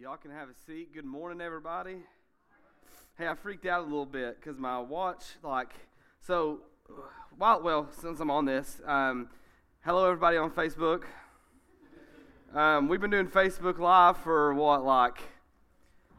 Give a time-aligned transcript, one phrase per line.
[0.00, 0.94] Y'all can have a seat.
[0.94, 1.96] Good morning, everybody.
[3.16, 5.72] Hey, I freaked out a little bit because my watch, like,
[6.20, 6.60] so,
[7.36, 9.28] while, well, since I'm on this, um,
[9.84, 11.02] hello, everybody on Facebook.
[12.54, 15.20] Um, we've been doing Facebook Live for what, like,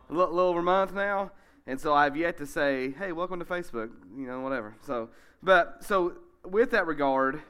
[0.10, 1.32] a little, over a month now,
[1.66, 4.76] and so I've yet to say, hey, welcome to Facebook, you know, whatever.
[4.86, 5.08] So,
[5.42, 7.42] but, so, with that regard,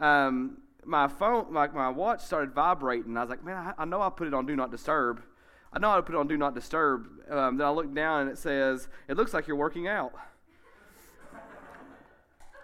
[0.00, 3.16] um, my phone, like my, my watch started vibrating.
[3.16, 5.22] I was like, man, I, I know I put it on Do Not Disturb
[5.72, 7.08] I know to put it on Do Not Disturb.
[7.30, 10.12] Um, then I look down and it says, It looks like you're working out.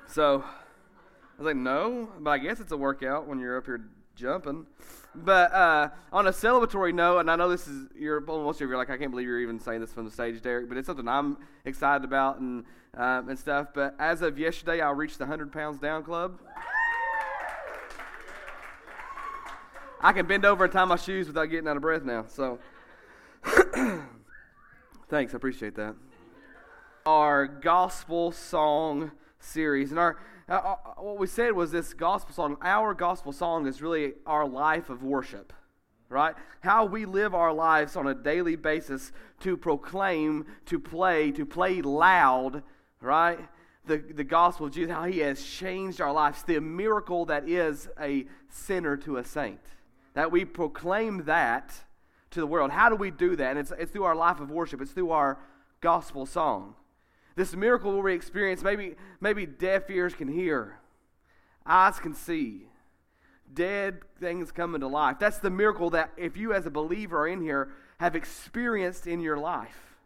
[0.07, 3.85] so I was like, No, but I guess it's a workout when you're up here
[4.17, 4.67] jumping.
[5.15, 8.75] But uh, on a celebratory note, and I know this is, you're, most of you
[8.75, 10.87] are like, I can't believe you're even saying this from the stage, Derek, but it's
[10.87, 12.65] something I'm excited about and,
[12.97, 13.69] um, and stuff.
[13.75, 16.41] But as of yesterday, I reached the 100 pounds down club.
[20.01, 22.25] I can bend over and tie my shoes without getting out of breath now.
[22.29, 22.59] So.
[25.09, 25.95] Thanks, I appreciate that.
[27.07, 32.57] Our gospel song series, and our uh, uh, what we said was this gospel song.
[32.63, 35.53] Our gospel song is really our life of worship,
[36.09, 36.35] right?
[36.61, 41.81] How we live our lives on a daily basis to proclaim, to play, to play
[41.81, 42.63] loud,
[43.01, 43.39] right?
[43.87, 47.89] The, the gospel of Jesus, how he has changed our lives, the miracle that is
[48.01, 49.61] a sinner to a saint.
[50.15, 51.75] That we proclaim that
[52.35, 52.71] to the world.
[52.71, 53.51] How do we do that?
[53.51, 55.39] And it's, it's through our life of worship, it's through our
[55.81, 56.75] gospel song.
[57.37, 60.79] This miracle we experience, maybe, maybe deaf ears can hear,
[61.67, 62.69] eyes can see,
[63.53, 65.17] dead things come into life.
[65.19, 69.21] That's the miracle that if you, as a believer, are in here, have experienced in
[69.21, 69.97] your life.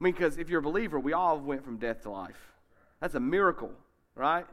[0.00, 2.52] I mean, because if you're a believer, we all went from death to life.
[3.00, 3.72] That's a miracle,
[4.14, 4.46] right?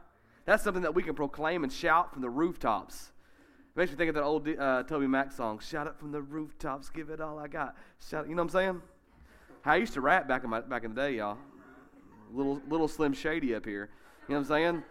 [0.44, 3.12] That's something that we can proclaim and shout from the rooftops.
[3.76, 7.08] Makes me think of that old uh, TobyMac song, Shout it from the rooftops, give
[7.08, 7.76] it all I got.
[8.08, 8.82] Shout, you know what I'm saying?
[9.64, 11.38] I used to rap back in, my, back in the day, y'all.
[12.32, 13.90] Little, little Slim Shady up here.
[14.28, 14.82] You know what I'm saying?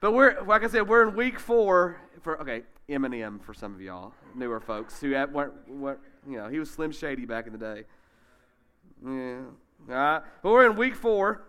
[0.00, 3.80] But we're, like I said, we're in week four for, okay, Eminem for some of
[3.80, 7.58] y'all, newer folks who weren't, weren't, you know, he was Slim Shady back in the
[7.58, 7.84] day.
[9.04, 9.40] Yeah.
[9.88, 10.22] All right.
[10.42, 11.42] But we're in week four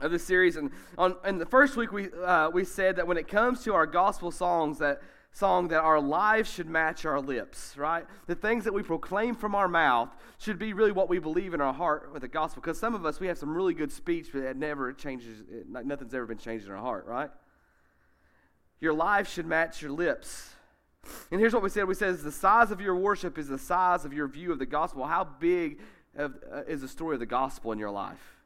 [0.00, 0.56] of this series.
[0.56, 3.74] And on in the first week, we, uh, we said that when it comes to
[3.74, 5.00] our gospel songs, that
[5.32, 8.04] song that our lives should match our lips, right?
[8.26, 10.08] The things that we proclaim from our mouth
[10.38, 12.60] should be really what we believe in our heart with the gospel.
[12.60, 16.14] Because some of us, we have some really good speech, but it never changes, nothing's
[16.14, 17.30] ever been changed in our heart, right?
[18.80, 20.50] Your life should match your lips.
[21.30, 24.04] And here's what we said we said the size of your worship is the size
[24.04, 25.04] of your view of the gospel.
[25.04, 25.80] How big
[26.16, 28.38] of, uh, is the story of the gospel in your life?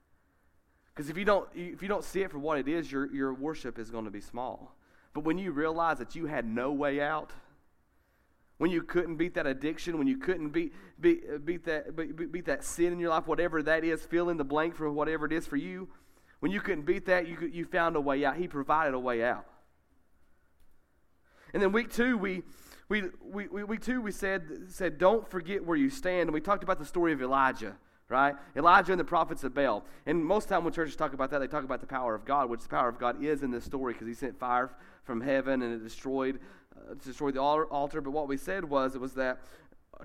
[0.95, 3.33] Because if you don't if you don't see it for what it is, your, your
[3.33, 4.77] worship is going to be small.
[5.15, 7.33] But when you realize that you had no way out,
[8.59, 12.33] when you couldn't beat that addiction, when you couldn't beat, beat, uh, beat, that, beat,
[12.33, 15.27] beat that sin in your life, whatever that is, fill in the blank for whatever
[15.27, 15.89] it is for you,
[16.41, 18.37] when you couldn't beat that, you, you found a way out.
[18.37, 19.47] He provided a way out.
[21.53, 22.43] And then week two, we,
[22.89, 26.23] we, we, we, week two, we said, said, don't forget where you stand.
[26.23, 27.77] And we talked about the story of Elijah
[28.13, 28.37] right?
[28.55, 29.85] Elijah and the prophets of Baal.
[30.07, 32.51] And most time when churches talk about that, they talk about the power of God,
[32.51, 34.71] which the power of God is in this story because he sent fire
[35.05, 36.39] from heaven and it destroyed,
[36.77, 38.01] uh, destroyed the altar.
[38.03, 39.41] But what we said was, it was that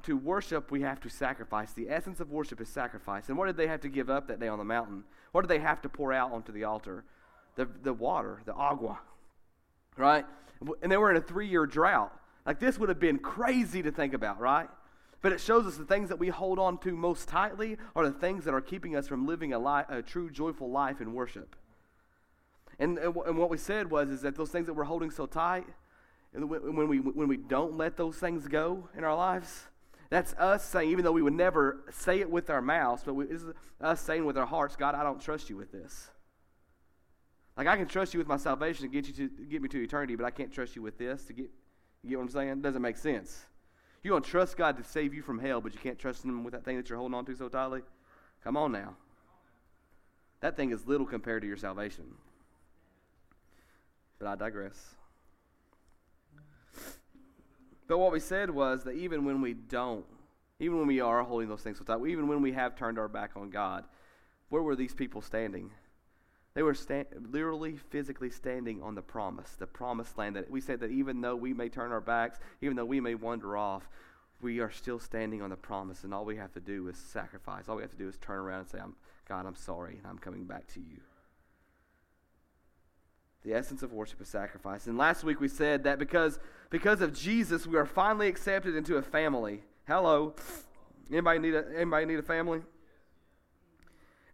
[0.03, 1.73] to worship, we have to sacrifice.
[1.73, 3.29] The essence of worship is sacrifice.
[3.29, 5.03] And what did they have to give up that day on the mountain?
[5.33, 7.03] What did they have to pour out onto the altar?
[7.55, 8.99] The, the water, the agua,
[9.97, 10.25] right?
[10.81, 12.13] And they were in a three year drought.
[12.45, 14.69] Like this would have been crazy to think about, right?
[15.21, 18.17] But it shows us the things that we hold on to most tightly are the
[18.17, 21.55] things that are keeping us from living a, a true, joyful life in worship.
[22.79, 25.65] And, and, what we said was is that those things that we're holding so tight,
[26.31, 29.63] when we, when we don't let those things go in our lives,
[30.09, 33.25] that's us saying, even though we would never say it with our mouths, but we,
[33.81, 36.09] us saying with our hearts, God, I don't trust you with this.
[37.57, 39.81] Like I can trust you with my salvation to get you to get me to
[39.81, 41.49] eternity, but I can't trust you with this to get.
[42.03, 42.49] You get what I'm saying?
[42.49, 43.45] It doesn't make sense.
[44.07, 46.45] You're going to trust God to save you from hell, but you can't trust Him
[46.45, 47.81] with that thing that you're holding on to so tightly?
[48.41, 48.95] Come on now.
[50.39, 52.05] That thing is little compared to your salvation.
[54.17, 54.95] But I digress.
[57.89, 60.05] But what we said was that even when we don't,
[60.61, 63.09] even when we are holding those things so tight, even when we have turned our
[63.09, 63.83] back on God,
[64.47, 65.69] where were these people standing?
[66.57, 70.35] They were sta- literally, physically standing on the promise, the promised land.
[70.35, 73.13] That we said that even though we may turn our backs, even though we may
[73.13, 73.87] wander off,
[74.41, 77.65] we are still standing on the promise, and all we have to do is sacrifice.
[77.69, 78.79] All we have to do is turn around and say,
[79.29, 80.97] God, I'm sorry, and I'm coming back to you.
[83.43, 84.87] The essence of worship is sacrifice.
[84.87, 86.39] And last week we said that because,
[86.71, 89.61] because of Jesus, we are finally accepted into a family.
[89.87, 90.33] Hello.
[91.11, 92.61] Anybody need a, anybody need a family?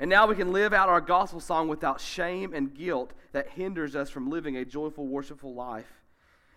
[0.03, 3.95] And now we can live out our gospel song without shame and guilt that hinders
[3.95, 5.88] us from living a joyful, worshipful life.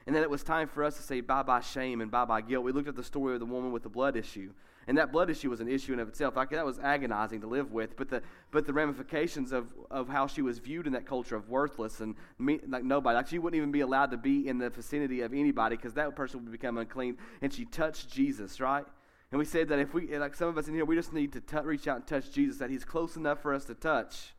[0.04, 2.40] And then it was time for us to say bye bye shame and bye bye
[2.40, 2.64] guilt.
[2.64, 4.50] We looked at the story of the woman with the blood issue.
[4.88, 6.34] And that blood issue was an issue in of itself.
[6.34, 7.96] Like, that was agonizing to live with.
[7.96, 8.20] But the,
[8.50, 12.16] but the ramifications of, of how she was viewed in that culture of worthless and
[12.40, 15.32] me, like nobody, like she wouldn't even be allowed to be in the vicinity of
[15.32, 17.16] anybody because that person would become unclean.
[17.42, 18.86] And she touched Jesus, right?
[19.32, 21.32] And we said that if we, like some of us in here, we just need
[21.32, 24.34] to t- reach out and touch Jesus, that he's close enough for us to touch.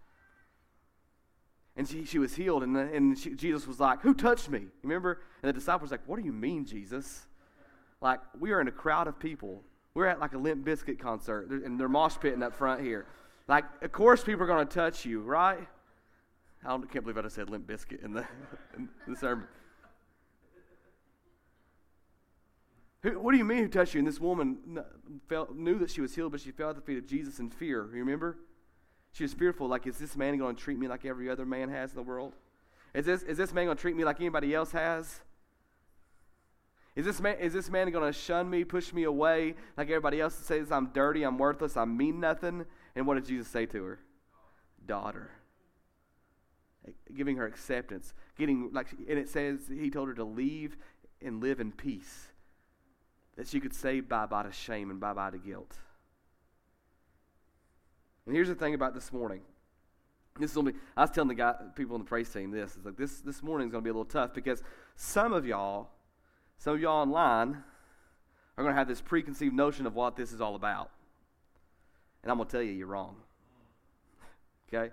[1.75, 4.65] And she, she was healed, and, the, and she, Jesus was like, Who touched me?
[4.81, 5.21] Remember?
[5.43, 7.27] And the disciples like, What do you mean, Jesus?
[8.01, 9.63] Like, we are in a crowd of people.
[9.93, 13.07] We're at like a Limp Bizkit concert, and they're mosh pitting up front here.
[13.47, 15.67] Like, of course, people are going to touch you, right?
[16.65, 18.25] I can't believe I just said Limp Bizkit in the,
[18.77, 19.47] in the sermon.
[23.03, 23.99] What do you mean who touched you?
[23.99, 24.83] And this woman
[25.29, 27.49] felt, knew that she was healed, but she fell at the feet of Jesus in
[27.49, 27.83] fear.
[27.93, 28.37] You remember?
[29.11, 31.69] She was fearful, like, is this man going to treat me like every other man
[31.69, 32.33] has in the world?
[32.93, 35.21] Is this, is this man going to treat me like anybody else has?
[36.95, 40.19] Is this man, is this man going to shun me, push me away like everybody
[40.19, 42.65] else says I'm dirty, I'm worthless, I mean nothing?
[42.95, 43.99] And what did Jesus say to her?
[44.83, 45.29] Daughter.
[47.15, 48.15] Giving her acceptance.
[48.39, 50.75] Getting like and it says he told her to leave
[51.21, 52.29] and live in peace.
[53.37, 55.75] That she could say bye bye to shame and bye bye to guilt.
[58.25, 59.41] And here's the thing about this morning.
[60.39, 62.75] This will be, I was telling the guy, people on the praise team this.
[62.75, 64.61] It's like this this morning is going to be a little tough because
[64.95, 65.89] some of y'all,
[66.57, 67.63] some of y'all online,
[68.57, 70.89] are going to have this preconceived notion of what this is all about.
[72.23, 73.15] And I'm going to tell you, you're wrong.
[74.67, 74.91] Okay?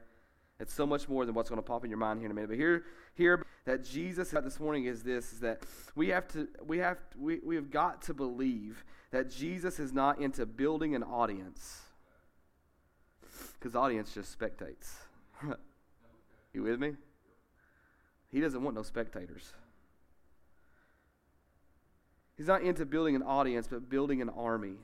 [0.61, 2.35] It's so much more than what's going to pop in your mind here in a
[2.35, 2.49] minute.
[2.49, 2.85] But here,
[3.15, 5.65] here that Jesus this morning is this: is that
[5.95, 10.21] we have to, we have, we, we have got to believe that Jesus is not
[10.21, 11.81] into building an audience
[13.55, 14.93] because audience just spectates.
[16.53, 16.93] you with me?
[18.31, 19.53] He doesn't want no spectators.
[22.37, 24.75] He's not into building an audience, but building an army.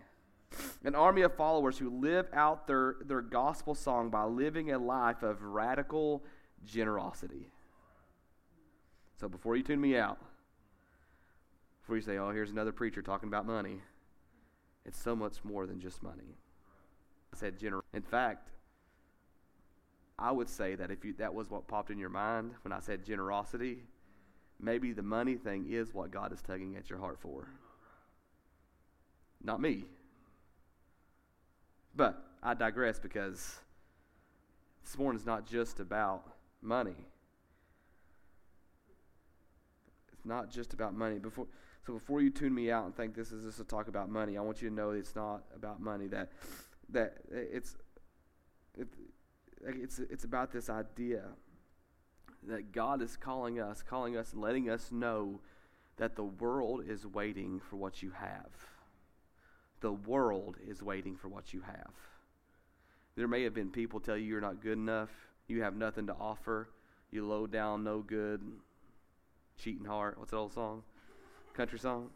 [0.82, 5.22] An army of followers who live out their, their gospel song by living a life
[5.22, 6.24] of radical
[6.64, 7.50] generosity.
[9.20, 10.18] So before you tune me out,
[11.82, 13.80] before you say, oh, here's another preacher talking about money,
[14.86, 16.38] it's so much more than just money.
[17.34, 17.84] I said general.
[17.92, 18.48] In fact,
[20.18, 22.80] I would say that if you, that was what popped in your mind when I
[22.80, 23.84] said generosity,
[24.58, 27.48] maybe the money thing is what God is tugging at your heart for.
[29.42, 29.84] Not me.
[31.94, 33.58] But I digress because
[34.84, 36.24] this morning is not just about
[36.62, 36.96] money.
[40.12, 41.18] It's not just about money.
[41.18, 41.46] Before,
[41.86, 44.36] so before you tune me out and think this is just a talk about money,
[44.36, 46.06] I want you to know it's not about money.
[46.08, 46.30] That
[46.90, 47.76] that it's
[48.76, 48.88] it,
[49.62, 51.22] it's, it's about this idea
[52.48, 55.40] that God is calling us, calling us, and letting us know
[55.96, 58.48] that the world is waiting for what you have.
[59.80, 61.92] The world is waiting for what you have.
[63.16, 65.10] There may have been people tell you you're not good enough,
[65.48, 66.68] you have nothing to offer,
[67.10, 68.40] you low down, no good,
[69.58, 70.18] cheating heart.
[70.18, 70.82] What's that old song?
[71.54, 72.10] Country song?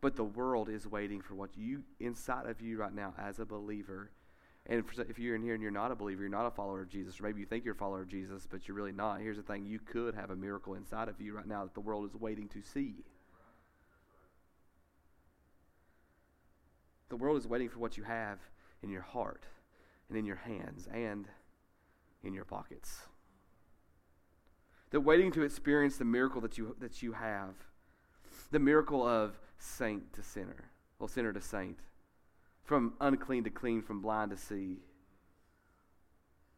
[0.00, 3.44] But the world is waiting for what you, inside of you right now, as a
[3.44, 4.10] believer,
[4.66, 6.88] and if you're in here and you're not a believer, you're not a follower of
[6.88, 9.20] Jesus, or maybe you think you're a follower of Jesus, but you're really not.
[9.20, 11.80] Here's the thing you could have a miracle inside of you right now that the
[11.80, 12.94] world is waiting to see.
[17.10, 18.38] The world is waiting for what you have
[18.82, 19.44] in your heart
[20.08, 21.26] and in your hands and
[22.24, 23.00] in your pockets.
[24.90, 27.54] They're waiting to experience the miracle that you, that you have
[28.50, 31.78] the miracle of saint to sinner, or sinner to saint
[32.64, 34.78] from unclean to clean, from blind to see.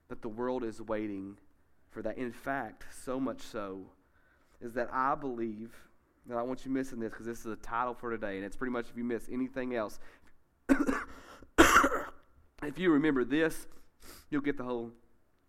[0.08, 1.38] That the world is waiting
[1.90, 2.18] for that.
[2.18, 3.86] In fact, so much so
[4.60, 5.74] is that I believe
[6.26, 8.56] that I want you missing this because this is the title for today, and it's
[8.56, 9.98] pretty much if you miss anything else.
[12.62, 13.66] if you remember this,
[14.30, 14.92] you'll get the whole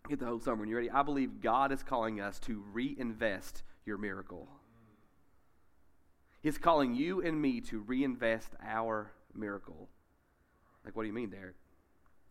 [0.10, 0.68] get the whole sermon.
[0.68, 0.90] You ready?
[0.90, 4.50] I believe God is calling us to reinvest your miracle.
[6.42, 9.90] He's calling you and me to reinvest our miracle.
[10.84, 11.56] Like, what do you mean, Derek?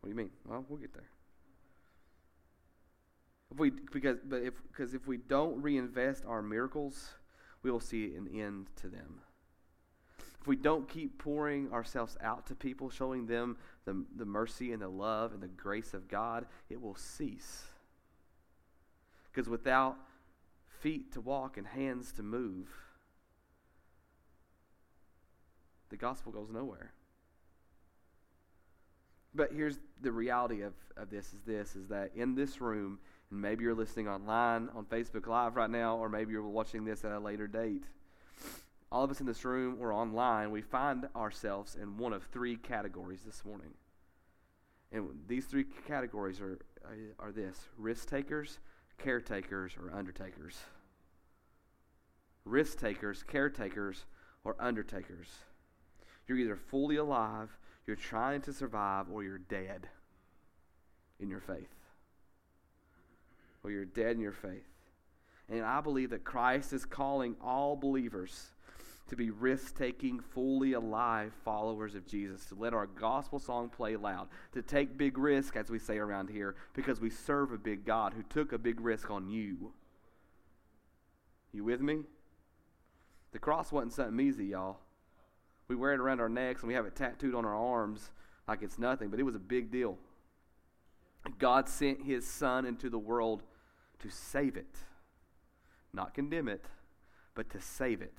[0.01, 0.31] What do you mean?
[0.47, 1.09] Well, we'll get there.
[3.51, 7.11] If we because but if because if we don't reinvest our miracles,
[7.63, 9.21] we will see an end to them.
[10.43, 14.83] If we don't keep pouring ourselves out to people, showing them the, the mercy and
[14.83, 17.63] the love and the grace of God, it will cease.
[19.31, 19.97] Because without
[20.81, 22.67] feet to walk and hands to move,
[25.91, 26.93] the gospel goes nowhere.
[29.33, 32.99] But here's the reality of, of this is this is that in this room,
[33.31, 37.05] and maybe you're listening online on Facebook Live right now, or maybe you're watching this
[37.05, 37.85] at a later date.
[38.93, 42.57] All of us in this room or online, we find ourselves in one of three
[42.57, 43.71] categories this morning.
[44.93, 48.59] And these three categories are, uh, are this risk takers,
[48.99, 50.59] caretakers, or undertakers.
[52.45, 54.05] Risk takers, caretakers,
[54.45, 55.29] or undertakers.
[56.29, 57.49] You're either fully alive,
[57.87, 59.89] you're trying to survive, or you're dead
[61.19, 61.75] in your faith.
[63.65, 64.69] Or you're dead in your faith.
[65.49, 68.52] And I believe that Christ is calling all believers
[69.09, 73.97] to be risk taking, fully alive followers of Jesus, to let our gospel song play
[73.97, 77.85] loud, to take big risk, as we say around here, because we serve a big
[77.85, 79.73] God who took a big risk on you.
[81.53, 82.01] You with me?
[83.33, 84.79] The cross wasn't something easy, y'all.
[85.69, 88.11] We wear it around our necks and we have it tattooed on our arms
[88.47, 89.99] like it's nothing, but it was a big deal.
[91.39, 93.43] God sent his son into the world
[94.01, 94.79] to save it,
[95.93, 96.65] not condemn it,
[97.35, 98.19] but to save it.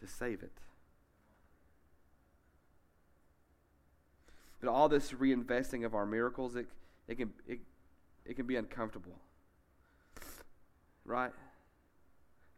[0.00, 0.52] To save it.
[4.60, 6.66] But all this reinvesting of our miracles, it,
[7.06, 7.60] it, can, it,
[8.24, 9.18] it can be uncomfortable.
[11.04, 11.32] Right?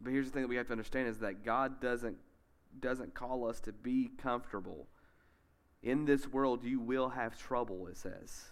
[0.01, 2.17] But here's the thing that we have to understand is that God doesn't,
[2.79, 4.87] doesn't call us to be comfortable.
[5.83, 8.45] In this world, you will have trouble, it says.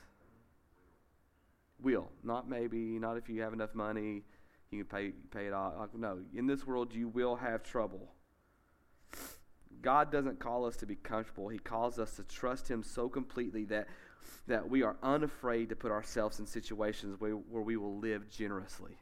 [1.81, 2.09] Will.
[2.23, 4.23] Not maybe, not if you have enough money,
[4.71, 5.89] you can pay, pay it off.
[5.95, 8.13] No, in this world, you will have trouble.
[9.81, 11.49] God doesn't call us to be comfortable.
[11.49, 13.87] He calls us to trust Him so completely that,
[14.47, 18.97] that we are unafraid to put ourselves in situations where, where we will live generously.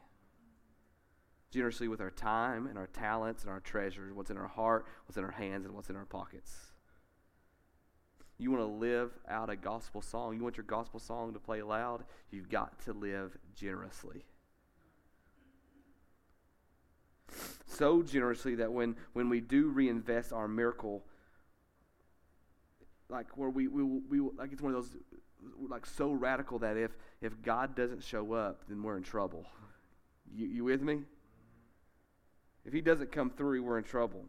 [1.50, 5.16] Generously with our time and our talents and our treasures, what's in our heart, what's
[5.16, 6.54] in our hands, and what's in our pockets.
[8.38, 11.60] You want to live out a gospel song, you want your gospel song to play
[11.62, 14.24] loud, you've got to live generously.
[17.66, 21.04] So generously that when, when we do reinvest our miracle,
[23.08, 24.96] like where we, we, we, like it's one of those,
[25.68, 29.46] like so radical that if, if God doesn't show up, then we're in trouble.
[30.34, 31.00] You, you with me?
[32.64, 34.24] If he doesn't come through, we're in trouble.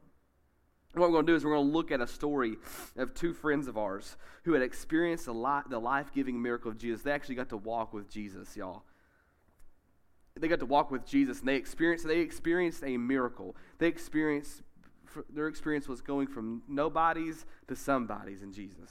[0.93, 2.57] What we're going to do is we're going to look at a story
[2.97, 6.77] of two friends of ours who had experienced the, li- the life giving miracle of
[6.77, 7.03] Jesus.
[7.03, 8.83] They actually got to walk with Jesus, y'all.
[10.39, 13.55] They got to walk with Jesus and they experienced, they experienced a miracle.
[13.77, 14.63] They experienced,
[15.29, 18.89] their experience was going from nobodies to somebodies in Jesus,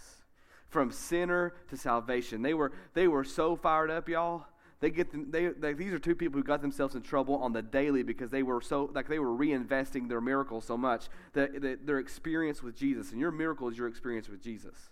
[0.69, 2.43] from sinner to salvation.
[2.43, 4.45] They were, they were so fired up, y'all
[4.81, 7.53] they get them, they, they, these are two people who got themselves in trouble on
[7.53, 11.61] the daily because they were so like they were reinvesting their miracle so much that,
[11.63, 14.91] that their experience with Jesus and your miracle is your experience with Jesus.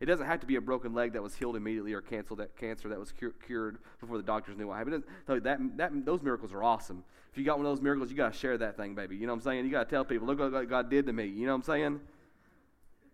[0.00, 2.56] It doesn't have to be a broken leg that was healed immediately or canceled that
[2.56, 5.04] cancer that was cure, cured before the doctors knew what happened.
[5.26, 7.04] That, that, those miracles are awesome.
[7.30, 9.16] If you got one of those miracles, you got to share that thing, baby.
[9.16, 9.66] You know what I'm saying?
[9.66, 11.26] You got to tell people, look what God did to me.
[11.26, 12.00] You know what I'm saying?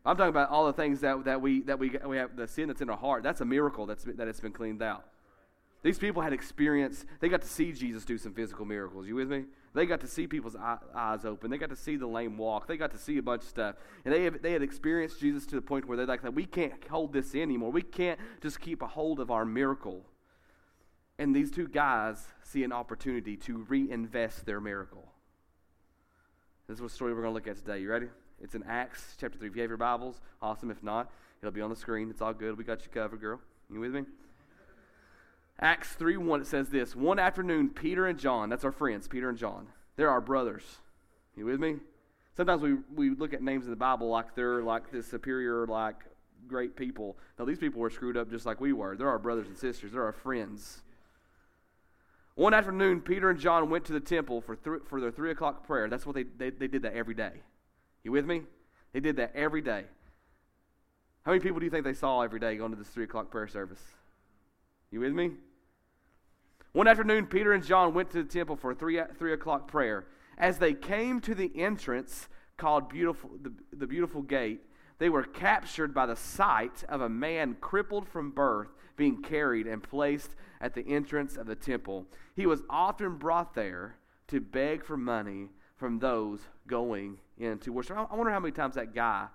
[0.07, 2.69] I'm talking about all the things that, that we that we we have the sin
[2.69, 3.25] that's in our heart.
[3.25, 5.05] That's a miracle that's that it's been cleaned out.
[5.83, 9.07] These people had experience, they got to see Jesus do some physical miracles.
[9.07, 9.45] You with me?
[9.75, 11.51] They got to see people's eyes open.
[11.51, 12.67] They got to see the lame walk.
[12.67, 13.77] They got to see a bunch of stuff.
[14.05, 16.35] And they, have, they had experienced Jesus to the point where they're like, that.
[16.35, 17.71] we can't hold this anymore.
[17.71, 20.05] We can't just keep a hold of our miracle.
[21.19, 25.13] And these two guys see an opportunity to reinvest their miracle.
[26.69, 27.81] This is what story we're going to look at today.
[27.81, 28.09] You ready?
[28.41, 29.49] It's in Acts chapter 3.
[29.49, 30.71] If you have your Bibles, awesome.
[30.71, 32.11] If not, it'll be on the screen.
[32.11, 32.59] It's all good.
[32.59, 33.41] We got you covered, girl.
[33.71, 34.03] You with me?
[35.59, 39.29] Acts 3 1, it says this One afternoon, Peter and John, that's our friends, Peter
[39.29, 40.81] and John, they're our brothers.
[41.37, 41.77] You with me?
[42.37, 45.97] Sometimes we, we look at names in the Bible like they're like this superior, like
[46.47, 47.17] great people.
[47.39, 48.97] Now, these people were screwed up just like we were.
[48.97, 50.83] They're our brothers and sisters, they're our friends.
[52.35, 55.67] One afternoon, Peter and John went to the temple for, th- for their 3 o'clock
[55.67, 55.89] prayer.
[55.89, 57.33] That's what they, they, they did that every day.
[58.05, 58.43] You with me?
[58.93, 59.85] They did that every day.
[61.23, 63.31] How many people do you think they saw every day going to this 3 o'clock
[63.31, 63.81] prayer service?
[64.91, 65.33] You with me?
[66.73, 70.07] One afternoon, Peter and John went to the temple for a three, three o'clock prayer.
[70.39, 74.61] As they came to the entrance called beautiful, the, the Beautiful Gate,
[74.99, 79.83] they were captured by the sight of a man crippled from birth being carried and
[79.83, 82.07] placed at the entrance of the temple.
[82.35, 83.97] He was often brought there
[84.29, 87.97] to beg for money from those going into worship.
[87.97, 89.27] I wonder how many times that guy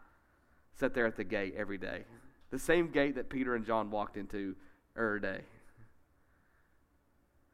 [0.74, 2.06] sat there at the gate every day.
[2.50, 4.56] The same gate that Peter and John walked into
[4.98, 5.42] every day.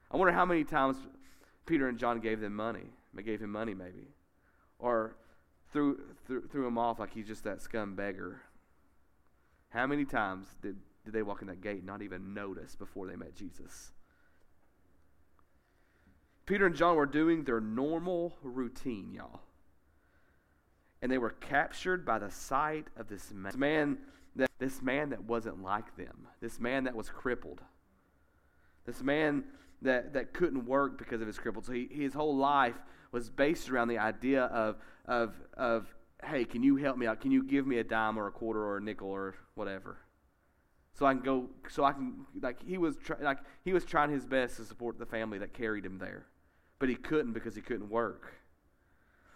[0.10, 0.98] I wonder how many times
[1.66, 2.90] Peter and John gave them money.
[3.14, 4.08] They gave him money, maybe.
[4.80, 5.16] Or
[5.72, 8.42] threw, threw, threw him off like he's just that scum beggar.
[9.70, 13.08] How many times did, did they walk in that gate and not even notice before
[13.08, 13.92] they met Jesus?
[16.46, 19.42] Peter and John were doing their normal routine, y'all.
[21.02, 23.98] And they were captured by the sight of this man, this man
[24.38, 27.62] that, this man that wasn't like them, this man that was crippled,
[28.86, 29.44] this man
[29.82, 31.66] that, that couldn't work because of his crippled.
[31.66, 32.76] So he, his whole life
[33.12, 37.22] was based around the idea of, of, of, hey, can you help me out?
[37.22, 39.98] Can you give me a dime or a quarter or a nickel or whatever?
[40.94, 44.10] So I can go, so I can, like, he was, try, like, he was trying
[44.10, 46.26] his best to support the family that carried him there
[46.80, 48.34] but he couldn't because he couldn't work.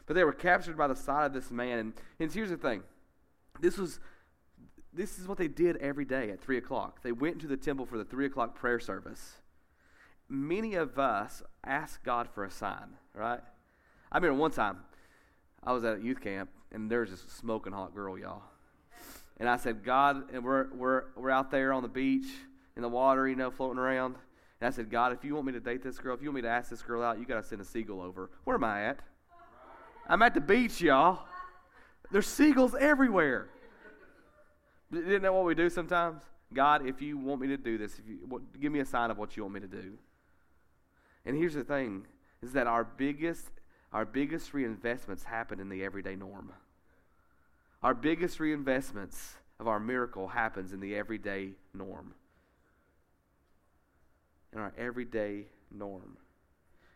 [0.06, 1.80] But they were captured by the sight of this man.
[1.80, 2.84] And, and here's the thing
[3.60, 4.00] this was
[4.94, 7.02] this is what they did every day at 3 o'clock.
[7.02, 9.38] They went to the temple for the 3 o'clock prayer service.
[10.28, 13.42] Many of us ask God for a sign, right?
[14.12, 14.78] I remember one time
[15.64, 18.44] I was at a youth camp and there was this smoking hot girl, y'all.
[19.38, 22.28] And I said, God, and we're, we're, we're out there on the beach
[22.76, 24.16] in the water, you know, floating around.
[24.60, 26.36] And I said, God, if you want me to date this girl, if you want
[26.36, 28.30] me to ask this girl out, you got to send a seagull over.
[28.44, 29.00] Where am I at?
[30.08, 31.26] I'm at the beach, y'all.
[32.12, 33.50] There's seagulls everywhere.
[34.92, 36.22] Isn't that what we do sometimes?
[36.54, 39.10] God, if you want me to do this, if you, what, give me a sign
[39.10, 39.98] of what you want me to do.
[41.26, 42.06] And here's the thing:
[42.42, 43.52] is that our biggest,
[43.94, 46.52] our biggest reinvestments happen in the everyday norm.
[47.82, 52.14] Our biggest reinvestments of our miracle happens in the everyday norm
[54.54, 56.18] in our everyday norm.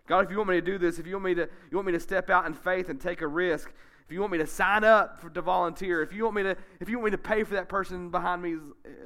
[0.07, 1.87] God, if you want me to do this, if you want me to, you want
[1.87, 3.73] me to step out in faith and take a risk,
[4.05, 6.55] if you want me to sign up for, to volunteer, if you want me to,
[6.79, 8.55] if you want me to pay for that person behind me,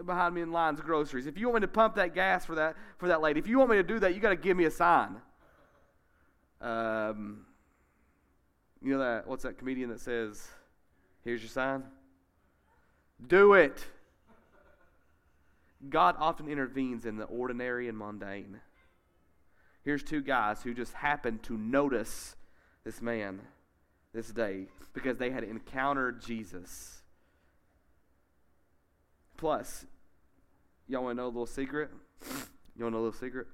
[0.05, 2.75] behind me in lines groceries, if you want me to pump that gas for that
[2.97, 4.65] for that lady, if you want me to do that, you got to give me
[4.65, 5.15] a sign.
[6.59, 7.45] Um,
[8.81, 10.45] you know that what's that comedian that says,
[11.23, 11.83] "Here's your sign."
[13.25, 13.85] Do it.
[15.87, 18.59] God often intervenes in the ordinary and mundane.
[19.85, 22.35] Here's two guys who just happened to notice
[22.83, 23.39] this man
[24.13, 27.01] this day because they had encountered Jesus.
[29.37, 29.85] Plus,
[30.87, 31.89] y'all want to know a little secret?
[32.75, 33.47] You want to know a little secret?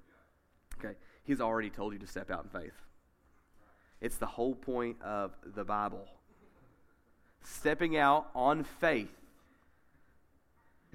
[0.80, 2.74] Okay, he's already told you to step out in faith.
[4.02, 6.06] It's the whole point of the Bible.
[7.44, 9.10] Stepping out on faith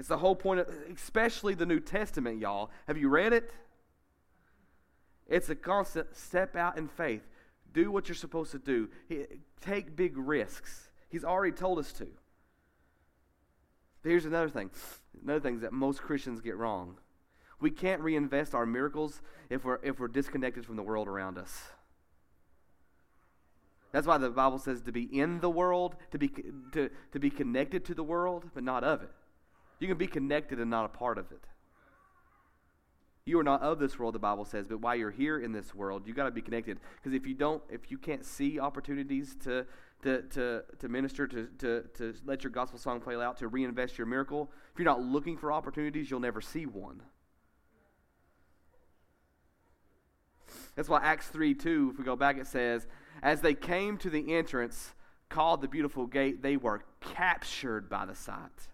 [0.01, 2.71] it's the whole point, of, especially the New Testament, y'all.
[2.87, 3.53] Have you read it?
[5.29, 7.21] It's a constant step out in faith.
[7.73, 8.89] Do what you're supposed to do.
[9.61, 10.89] Take big risks.
[11.09, 12.07] He's already told us to.
[14.03, 14.71] Here's another thing.
[15.23, 16.97] Another thing that most Christians get wrong.
[17.61, 21.63] We can't reinvest our miracles if we're, if we're disconnected from the world around us.
[23.93, 26.29] That's why the Bible says to be in the world, to be,
[26.73, 29.11] to, to be connected to the world, but not of it.
[29.79, 31.45] You can be connected and not a part of it.
[33.25, 35.75] You are not of this world, the Bible says, but while you're here in this
[35.75, 36.79] world, you got to be connected.
[36.97, 39.67] Because if you don't, if you can't see opportunities to,
[40.03, 43.99] to, to, to minister, to, to, to let your gospel song play out, to reinvest
[43.99, 47.03] your miracle, if you're not looking for opportunities, you'll never see one.
[50.75, 52.87] That's why Acts 3 2, if we go back, it says,
[53.23, 54.95] As they came to the entrance
[55.29, 58.69] called the beautiful gate, they were captured by the sight.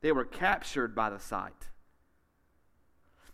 [0.00, 1.67] They were captured by the sight.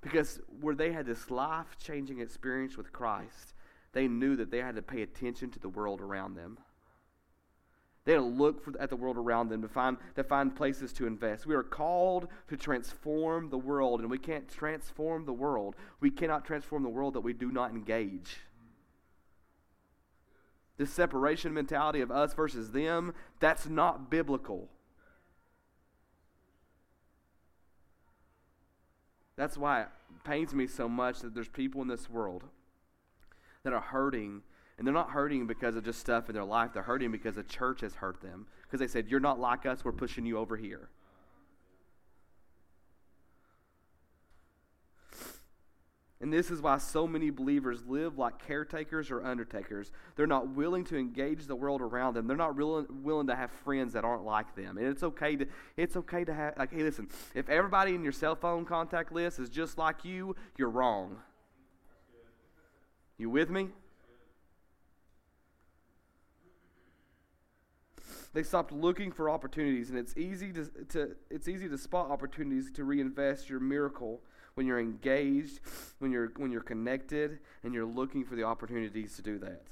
[0.04, 3.54] Because where they had this life changing experience with Christ,
[3.92, 6.58] they knew that they had to pay attention to the world around them.
[8.04, 10.92] They had to look for, at the world around them to find, to find places
[10.94, 11.46] to invest.
[11.46, 15.74] We are called to transform the world, and we can't transform the world.
[16.00, 18.36] We cannot transform the world that we do not engage.
[20.76, 24.68] This separation mentality of us versus them, that's not biblical.
[29.36, 29.88] That's why it
[30.24, 32.44] pains me so much that there's people in this world
[33.64, 34.42] that are hurting,
[34.78, 36.70] and they're not hurting because of just stuff in their life.
[36.72, 38.46] They're hurting because the church has hurt them.
[38.62, 40.88] Because they said, You're not like us, we're pushing you over here.
[46.24, 49.92] And this is why so many believers live like caretakers or undertakers.
[50.16, 52.26] They're not willing to engage the world around them.
[52.26, 54.78] They're not willing, willing to have friends that aren't like them.
[54.78, 58.12] And it's okay to it's okay to have like hey listen, if everybody in your
[58.14, 61.18] cell phone contact list is just like you, you're wrong.
[63.18, 63.68] You with me?
[68.32, 72.70] They stopped looking for opportunities, and it's easy to, to it's easy to spot opportunities
[72.70, 74.22] to reinvest your miracle
[74.54, 75.60] when you're engaged,
[75.98, 79.62] when you're, when you're connected, and you're looking for the opportunities to do that.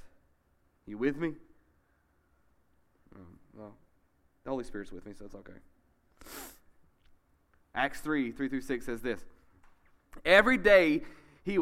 [0.86, 1.34] You with me?
[3.14, 3.74] Um, well,
[4.44, 5.52] the Holy Spirit's with me, so it's okay.
[7.74, 9.20] Acts 3 3 through 6 says this
[10.24, 11.02] Every day
[11.44, 11.58] he,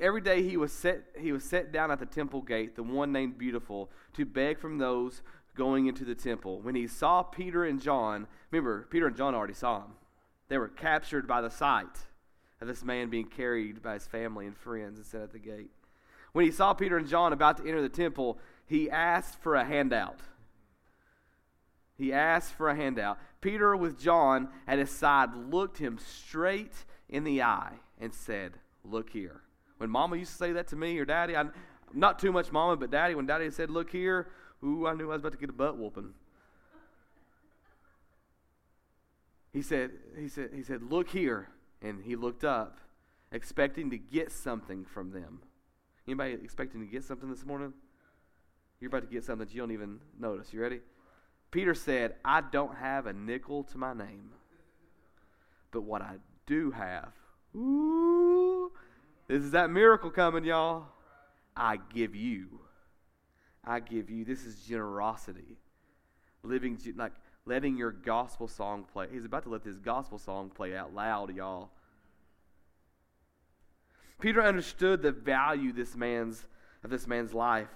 [0.00, 3.12] every day he was, set, he was set down at the temple gate, the one
[3.12, 5.22] named Beautiful, to beg from those
[5.54, 6.60] going into the temple.
[6.60, 9.92] When he saw Peter and John, remember, Peter and John already saw him.
[10.48, 12.06] They were captured by the sight
[12.62, 15.70] of this man being carried by his family and friends and set at the gate.
[16.32, 19.64] When he saw Peter and John about to enter the temple, he asked for a
[19.64, 20.20] handout.
[21.98, 23.18] He asked for a handout.
[23.40, 26.72] Peter, with John at his side, looked him straight
[27.08, 28.52] in the eye and said,
[28.84, 29.42] Look here.
[29.78, 31.46] When mama used to say that to me or daddy, I,
[31.92, 34.28] not too much mama, but daddy, when daddy said, Look here,
[34.64, 36.14] ooh, I knew I was about to get a butt whooping.
[39.52, 41.48] He said, he said, he said, Look here.
[41.82, 42.78] And he looked up,
[43.32, 45.40] expecting to get something from them.
[46.06, 47.72] Anybody expecting to get something this morning?
[48.80, 50.52] You're about to get something that you don't even notice.
[50.52, 50.80] You ready?
[51.50, 54.30] Peter said, I don't have a nickel to my name,
[55.70, 56.14] but what I
[56.46, 57.12] do have,
[57.54, 58.72] ooh,
[59.28, 60.86] this is that miracle coming, y'all.
[61.56, 62.60] I give you.
[63.64, 64.24] I give you.
[64.24, 65.58] This is generosity.
[66.42, 67.12] Living, like,
[67.44, 69.08] letting your gospel song play.
[69.12, 71.70] He's about to let this gospel song play out loud, y'all.
[74.20, 76.46] Peter understood the value this man's
[76.84, 77.68] of this man's life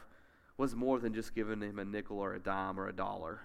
[0.56, 3.40] was more than just giving him a nickel or a dime or a dollar.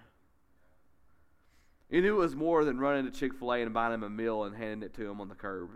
[1.90, 4.10] He knew it was more than running to Chick fil A and buying him a
[4.10, 5.72] meal and handing it to him on the curb.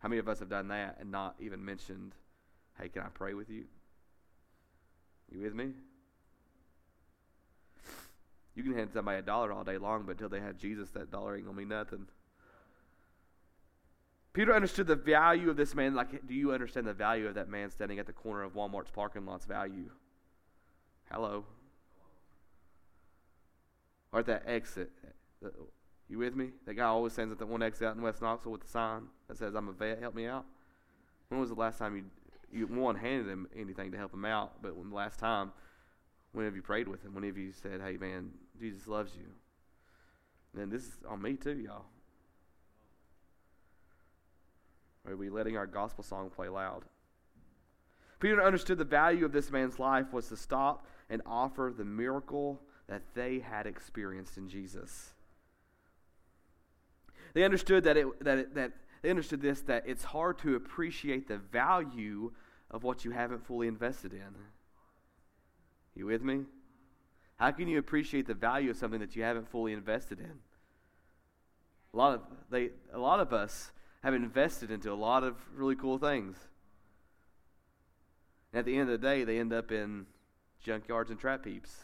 [0.00, 2.14] How many of us have done that and not even mentioned,
[2.80, 3.64] hey, can I pray with you?
[5.30, 5.72] You with me?
[8.58, 11.12] You can hand somebody a dollar all day long, but until they have Jesus, that
[11.12, 12.08] dollar ain't to mean nothing.
[14.32, 15.94] Peter understood the value of this man.
[15.94, 18.90] Like, do you understand the value of that man standing at the corner of Walmart's
[18.90, 19.90] parking lot's value?
[21.08, 21.44] Hello.
[24.10, 24.90] Or at that exit.
[26.08, 26.48] You with me?
[26.66, 29.02] That guy always stands at the one exit out in West Knoxville with the sign
[29.28, 30.46] that says, I'm a vet, help me out.
[31.28, 32.04] When was the last time you,
[32.52, 35.52] you one, handed him anything to help him out, but when the last time,
[36.32, 37.14] when have you prayed with him?
[37.14, 39.26] When have you said, hey, man, Jesus loves you?
[40.60, 41.86] And this is on me too, y'all.
[45.06, 46.84] Are we letting our gospel song play loud?
[48.20, 52.60] Peter understood the value of this man's life was to stop and offer the miracle
[52.88, 55.10] that they had experienced in Jesus.
[57.34, 61.28] They understood that it that it, that they understood this that it's hard to appreciate
[61.28, 62.32] the value
[62.70, 64.34] of what you haven't fully invested in.
[65.98, 66.44] You with me?
[67.36, 70.38] How can you appreciate the value of something that you haven't fully invested in?
[71.92, 73.72] A lot of they a lot of us
[74.04, 76.36] have invested into a lot of really cool things.
[78.52, 80.06] And at the end of the day, they end up in
[80.64, 81.76] junkyards and trap heaps.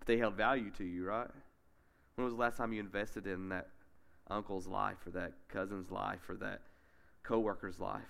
[0.00, 1.30] But they held value to you, right?
[2.16, 3.68] When was the last time you invested in that
[4.28, 6.62] uncle's life or that cousin's life or that
[7.22, 8.02] coworker's life?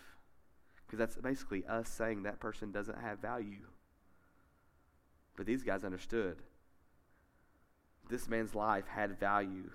[0.86, 3.66] Because that's basically us saying that person doesn't have value.
[5.36, 6.36] But these guys understood.
[8.08, 9.70] This man's life had value.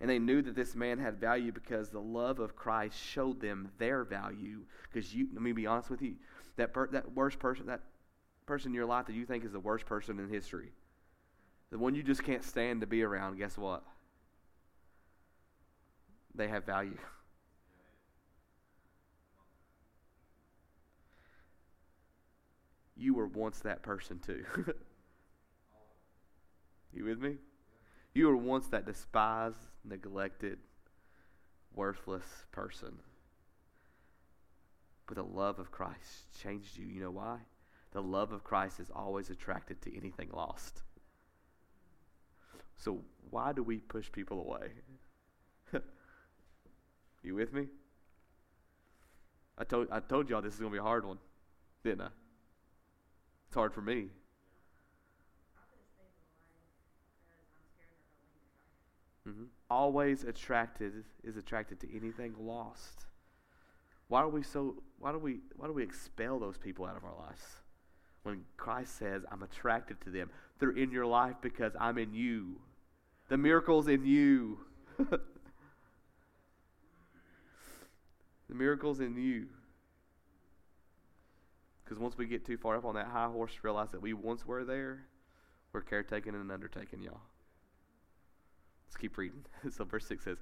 [0.00, 3.70] And they knew that this man had value because the love of Christ showed them
[3.78, 4.64] their value.
[4.92, 6.16] Because you, let me be honest with you,
[6.56, 7.80] that per, that worst person, that
[8.44, 10.70] person in your life that you think is the worst person in history,
[11.70, 13.38] the one you just can't stand to be around.
[13.38, 13.82] Guess what?
[16.34, 16.98] They have value.
[22.96, 24.44] You were once that person too.
[26.92, 27.36] you with me?
[28.14, 30.58] You were once that despised, neglected,
[31.74, 32.98] worthless person.
[35.06, 36.86] But the love of Christ changed you.
[36.86, 37.38] You know why?
[37.92, 40.82] The love of Christ is always attracted to anything lost.
[42.78, 44.70] So, why do we push people away?
[47.22, 47.66] you with me?
[49.58, 51.18] I told, I told y'all this is going to be a hard one,
[51.82, 52.08] didn't I?
[53.46, 54.08] It's hard for me.
[59.28, 59.44] Mm-hmm.
[59.70, 63.06] Always attracted is attracted to anything lost.
[64.08, 64.76] Why are we so?
[64.98, 65.40] Why do we?
[65.56, 67.42] Why do we expel those people out of our lives?
[68.22, 72.60] When Christ says, "I'm attracted to them," they're in your life because I'm in you.
[73.28, 74.60] The miracle's in you.
[74.98, 75.20] the
[78.48, 79.48] miracle's in you.
[81.86, 84.44] Because once we get too far up on that high horse, realize that we once
[84.44, 85.04] were there,
[85.72, 87.20] we're caretaking and undertaking, y'all.
[88.88, 89.44] Let's keep reading.
[89.70, 90.38] so verse 6 says,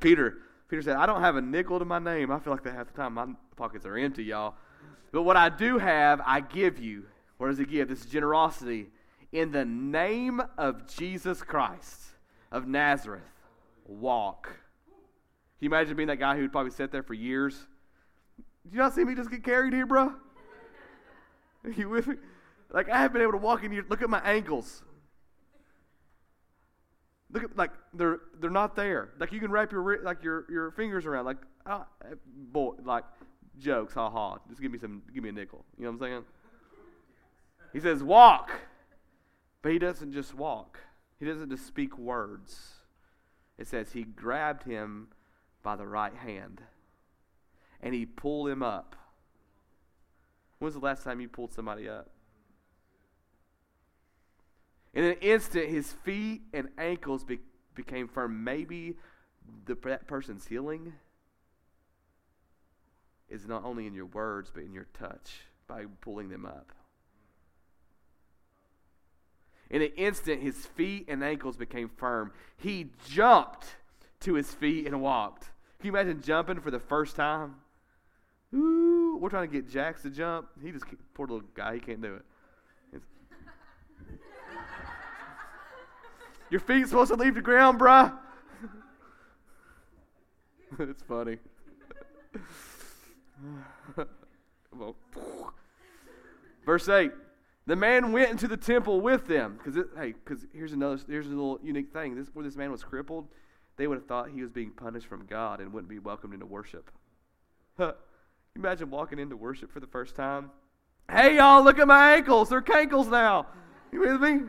[0.00, 2.30] Peter, Peter said, I don't have a nickel to my name.
[2.30, 3.26] I feel like that half the time my
[3.56, 4.54] pockets are empty, y'all.
[5.12, 7.04] But what I do have, I give you.
[7.38, 7.88] What does he give?
[7.88, 8.88] This is generosity.
[9.32, 12.00] In the name of Jesus Christ
[12.50, 13.22] of Nazareth,
[13.86, 14.50] walk.
[15.58, 17.66] you imagine being that guy who'd probably sit there for years?
[18.64, 20.12] Did you not see me just get carried here, bro?
[21.64, 22.16] Are you with me?
[22.70, 23.84] Like I haven't been able to walk in here.
[23.88, 24.82] Look at my ankles.
[27.30, 29.10] Look at like they're they're not there.
[29.18, 31.24] Like you can wrap your like your your fingers around.
[31.24, 31.84] Like uh,
[32.26, 33.04] boy, like
[33.58, 34.38] jokes, ha ha.
[34.48, 35.64] Just give me some, give me a nickel.
[35.78, 36.24] You know what I'm saying?
[37.72, 38.50] He says walk,
[39.62, 40.78] but he doesn't just walk.
[41.18, 42.74] He doesn't just speak words.
[43.58, 45.08] It says he grabbed him
[45.62, 46.62] by the right hand,
[47.80, 48.96] and he pulled him up.
[50.62, 52.08] When's the last time you pulled somebody up?
[54.94, 57.40] In an instant, his feet and ankles be-
[57.74, 58.44] became firm.
[58.44, 58.96] Maybe
[59.64, 60.92] the, that person's healing
[63.28, 66.70] is not only in your words, but in your touch by pulling them up.
[69.68, 72.30] In an instant, his feet and ankles became firm.
[72.56, 73.66] He jumped
[74.20, 75.50] to his feet and walked.
[75.80, 77.56] Can you imagine jumping for the first time?
[79.22, 80.48] We're trying to get Jax to jump.
[80.60, 82.24] He just, poor little guy, he can't do it.
[86.50, 88.12] Your feet's supposed to leave the ground, bruh.
[90.80, 91.38] it's funny.
[96.66, 97.12] Verse 8.
[97.66, 99.56] The man went into the temple with them.
[99.62, 102.16] Because hey, because here's another here's a little unique thing.
[102.16, 103.28] This where this man was crippled,
[103.76, 106.46] they would have thought he was being punished from God and wouldn't be welcomed into
[106.46, 106.90] worship.
[108.54, 108.60] Huh.
[108.60, 110.50] Imagine walking into worship for the first time.
[111.10, 112.48] Hey y'all, look at my ankles.
[112.48, 113.46] They're cankles now.
[113.92, 114.40] You with me?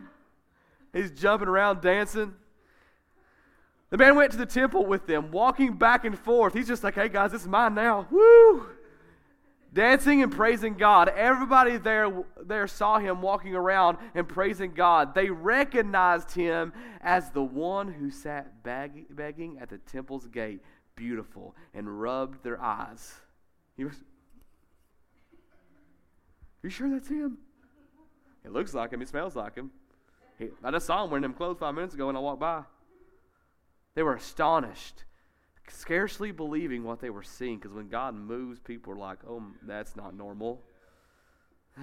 [0.94, 2.34] He's jumping around, dancing.
[3.89, 6.54] The man went to the temple with them, walking back and forth.
[6.54, 8.08] He's just like, hey guys, this is mine now.
[8.10, 8.68] Woo!
[9.72, 11.10] Dancing and praising God.
[11.10, 15.16] Everybody there, there saw him walking around and praising God.
[15.16, 20.62] They recognized him as the one who sat beg- begging at the temple's gate,
[20.96, 23.16] beautiful, and rubbed their eyes.
[23.75, 24.03] He was,
[26.62, 27.38] you sure that's him?
[28.45, 28.99] It looks like him.
[28.99, 29.71] He smells like him.
[30.39, 32.63] He, I just saw him wearing them clothes five minutes ago when I walked by.
[33.95, 35.03] They were astonished,
[35.67, 39.95] scarcely believing what they were seeing, because when God moves, people are like, oh, that's
[39.95, 40.62] not normal.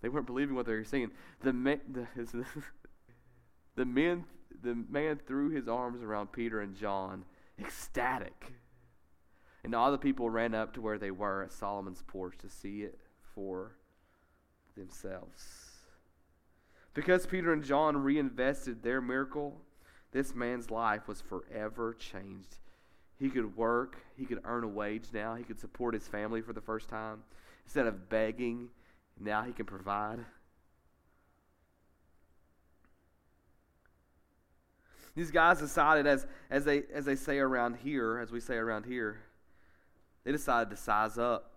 [0.00, 1.10] they weren't believing what they were seeing.
[1.40, 2.06] The, man, the,
[3.74, 4.24] the, men,
[4.62, 7.24] the man threw his arms around Peter and John,
[7.58, 8.52] ecstatic.
[9.64, 12.82] And all the people ran up to where they were at Solomon's porch to see
[12.82, 12.98] it
[13.34, 13.76] for
[14.76, 15.66] themselves.
[16.94, 19.60] Because Peter and John reinvested their miracle,
[20.12, 22.56] this man's life was forever changed.
[23.18, 26.52] He could work, he could earn a wage now, he could support his family for
[26.52, 27.22] the first time.
[27.64, 28.68] Instead of begging,
[29.18, 30.20] now he can provide.
[35.16, 38.84] These guys decided, as, as, they, as they say around here, as we say around
[38.84, 39.22] here,
[40.24, 41.52] they decided to size up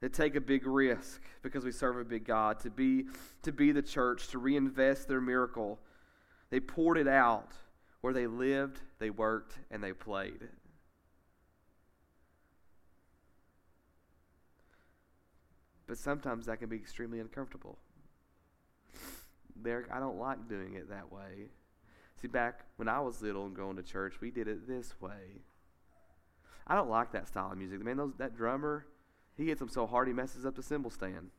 [0.00, 3.06] that take a big risk because we serve a big God to be
[3.42, 5.80] to be the church to reinvest their miracle.
[6.50, 7.50] They poured it out
[8.00, 10.48] where they lived, they worked, and they played.
[15.88, 17.76] But sometimes that can be extremely uncomfortable.
[19.60, 21.48] Derek, I don't like doing it that way.
[22.20, 25.42] See, back when I was little and going to church, we did it this way.
[26.66, 27.82] I don't like that style of music.
[27.82, 28.86] Man, those, that drummer,
[29.36, 31.30] he hits them so hard he messes up the cymbal stand.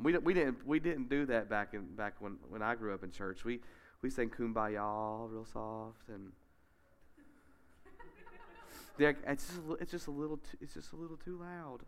[0.00, 3.02] We, we didn't we didn't do that back in back when, when I grew up
[3.02, 3.44] in church.
[3.44, 3.60] We
[4.02, 6.32] we sang "Kumbaya" real soft and.
[8.98, 11.78] Dick, it's just, it's just a little too, it's just a little too loud.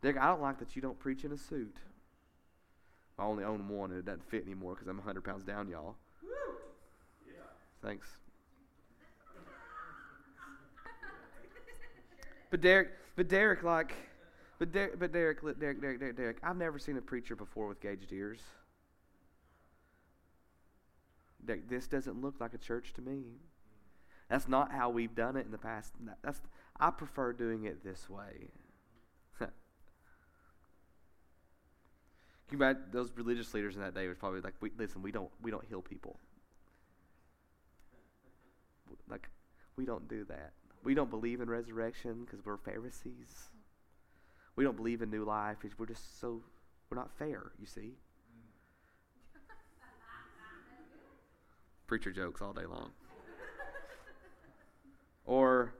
[0.00, 1.76] Dick, I don't like that you don't preach in a suit.
[3.20, 5.96] I only own one and it doesn't fit anymore because I'm 100 pounds down, y'all.
[7.26, 7.34] Yeah.
[7.82, 8.06] Thanks.
[12.50, 13.94] But Derek, but Derek, like,
[14.58, 17.80] but Derek, but Derek, Derek, Derek, Derek, Derek, I've never seen a preacher before with
[17.80, 18.40] gauged ears.
[21.44, 23.22] Derek, this doesn't look like a church to me.
[24.30, 25.92] That's not how we've done it in the past.
[26.22, 26.40] That's
[26.78, 28.48] I prefer doing it this way.
[29.38, 29.50] Can
[32.52, 35.30] you imagine those religious leaders in that day was probably like, we, "Listen, we don't
[35.42, 36.18] we don't heal people.
[39.08, 39.28] Like,
[39.76, 43.50] we don't do that." We don't believe in resurrection because we're Pharisees.
[44.56, 46.42] We don't believe in new life because we're just so,
[46.88, 47.92] we're not fair, you see.
[51.86, 52.90] Preacher jokes all day long.
[55.26, 55.74] or,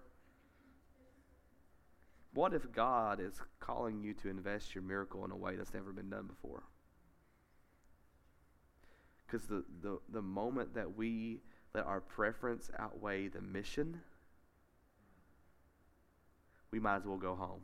[2.32, 5.92] what if God is calling you to invest your miracle in a way that's never
[5.92, 6.62] been done before?
[9.26, 11.40] Because the, the, the moment that we
[11.74, 14.00] let our preference outweigh the mission,
[16.70, 17.60] we might as well go home.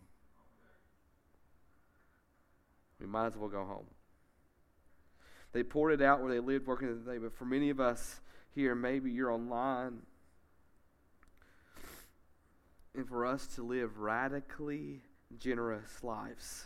[3.00, 3.87] We might as well go home.
[5.52, 7.18] They poured it out where they lived, working the day.
[7.18, 8.20] But for many of us
[8.55, 9.98] here, maybe you're online.
[12.96, 15.02] And for us to live radically
[15.38, 16.64] generous lives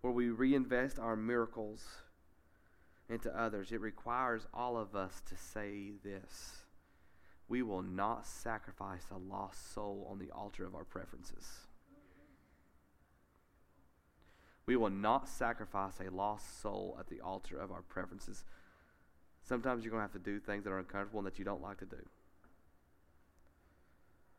[0.00, 1.84] where we reinvest our miracles
[3.08, 6.64] into others, it requires all of us to say this
[7.48, 11.46] we will not sacrifice a lost soul on the altar of our preferences.
[14.66, 18.42] We will not sacrifice a lost soul at the altar of our preferences.
[19.44, 21.62] Sometimes you're going to have to do things that are uncomfortable and that you don't
[21.62, 22.04] like to do.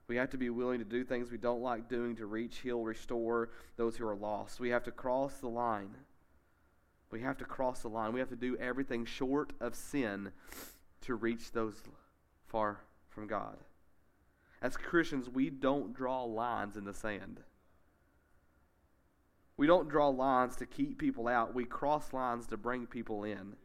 [0.08, 2.82] We have to be willing to do things we don't like doing to reach, heal,
[2.82, 4.60] restore those who are lost.
[4.60, 5.96] We have to cross the line.
[7.12, 8.14] We have to cross the line.
[8.14, 10.32] We have to do everything short of sin
[11.02, 11.82] to reach those
[12.46, 13.58] far from God.
[14.62, 17.42] As Christians, we don't draw lines in the sand.
[19.58, 21.54] We don't draw lines to keep people out.
[21.54, 23.56] We cross lines to bring people in.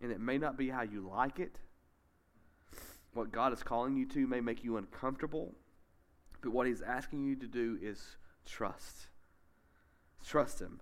[0.00, 1.56] And it may not be how you like it.
[3.18, 5.52] What God is calling you to may make you uncomfortable.
[6.40, 9.08] But what He's asking you to do is trust.
[10.24, 10.80] Trust Him.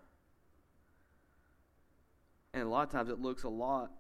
[2.53, 3.91] And a lot of times it looks a lot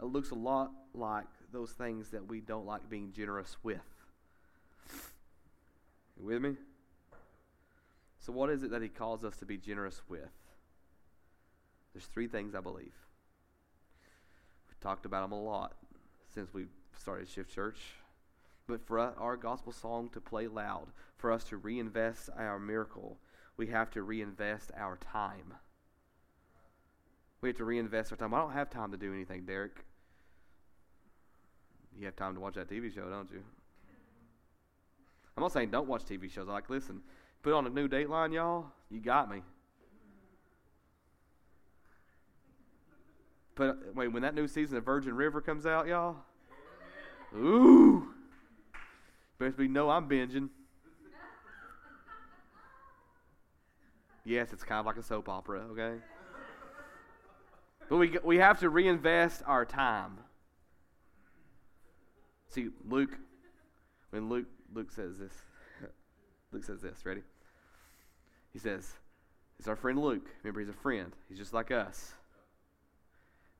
[0.00, 3.78] it looks a lot like those things that we don't like being generous with.
[6.18, 6.56] You with me?
[8.18, 10.32] So, what is it that he calls us to be generous with?
[11.94, 12.94] There's three things I believe.
[14.68, 15.74] We've talked about them a lot
[16.34, 16.66] since we
[16.98, 17.78] started Shift Church.
[18.66, 23.18] But for our gospel song to play loud, for us to reinvest our miracle,
[23.56, 25.54] we have to reinvest our time.
[27.40, 28.34] We have to reinvest our time.
[28.34, 29.84] I don't have time to do anything, Derek.
[31.98, 33.42] You have time to watch that TV show, don't you?
[35.36, 36.48] I'm not saying don't watch TV shows.
[36.48, 37.00] I like listen.
[37.42, 38.66] Put on a new Dateline, y'all.
[38.90, 39.42] You got me.
[43.54, 46.16] But wait, when that new season of Virgin River comes out, y'all.
[47.36, 48.08] Ooh.
[49.38, 50.48] Best be know I'm binging.
[54.24, 55.98] Yes, it's kind of like a soap opera, okay?
[57.88, 60.18] But we, we have to reinvest our time.
[62.48, 63.18] See, Luke,
[64.10, 65.32] when Luke, Luke says this,
[66.52, 67.22] Luke says this, ready?
[68.52, 68.92] He says,
[69.58, 70.28] It's our friend Luke.
[70.42, 71.12] Remember, he's a friend.
[71.28, 72.14] He's just like us.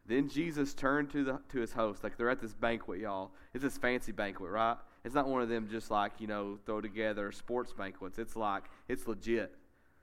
[0.07, 3.31] Then Jesus turned to the to his host, like they're at this banquet, y'all.
[3.55, 4.77] It's this fancy banquet, right?
[5.05, 8.19] It's not one of them just like, you know, throw together sports banquets.
[8.19, 9.55] It's like it's legit.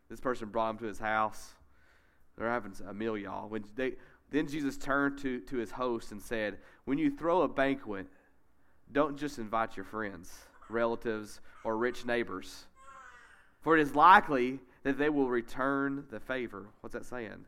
[0.10, 1.54] This person brought him to his house.
[2.38, 3.50] They're having a meal, y'all.
[3.50, 3.94] When they
[4.32, 8.08] then Jesus turned to, to his host and said, When you throw a banquet,
[8.92, 10.34] don't just invite your friends,
[10.70, 12.66] relatives, or rich neighbors.
[13.62, 16.68] For it is likely that they will return the favor.
[16.82, 17.46] What's that saying?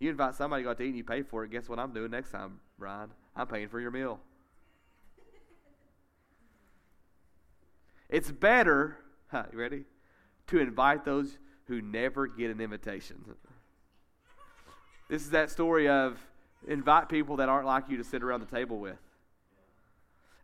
[0.00, 1.50] You invite somebody out to eat and you pay for it.
[1.50, 3.10] Guess what I'm doing next time, Brian?
[3.34, 4.20] I'm paying for your meal.
[8.08, 8.96] It's better,
[9.28, 9.84] huh, you ready?
[10.48, 13.16] To invite those who never get an invitation.
[15.10, 16.18] This is that story of
[16.66, 18.96] invite people that aren't like you to sit around the table with.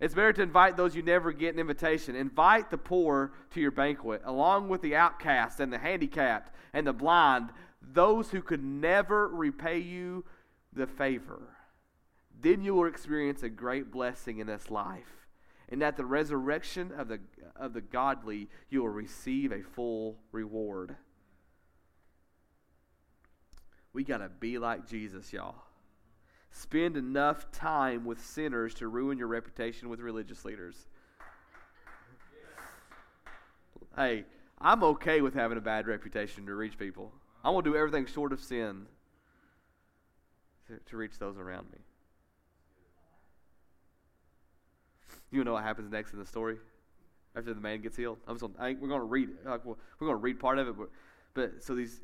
[0.01, 2.17] It's better to invite those you never get an invitation.
[2.17, 6.93] Invite the poor to your banquet, along with the outcast and the handicapped and the
[6.93, 7.51] blind,
[7.93, 10.25] those who could never repay you
[10.73, 11.57] the favor.
[12.41, 15.29] Then you will experience a great blessing in this life.
[15.69, 17.21] And at the resurrection of the,
[17.57, 20.97] of the godly, you will receive a full reward.
[23.93, 25.65] We got to be like Jesus, y'all
[26.55, 30.87] spend enough time with sinners to ruin your reputation with religious leaders.
[33.97, 34.25] Hey,
[34.61, 37.13] I'm okay with having a bad reputation to reach people.
[37.45, 38.87] I'm going to do everything short of sin
[40.69, 41.79] to, to reach those around me.
[45.31, 46.57] You know what happens next in the story
[47.37, 48.19] after the man gets healed?
[48.27, 49.29] I'm just gonna, we're going to read.
[49.45, 50.89] Like, we're going to read part of it, but,
[51.35, 52.01] but so these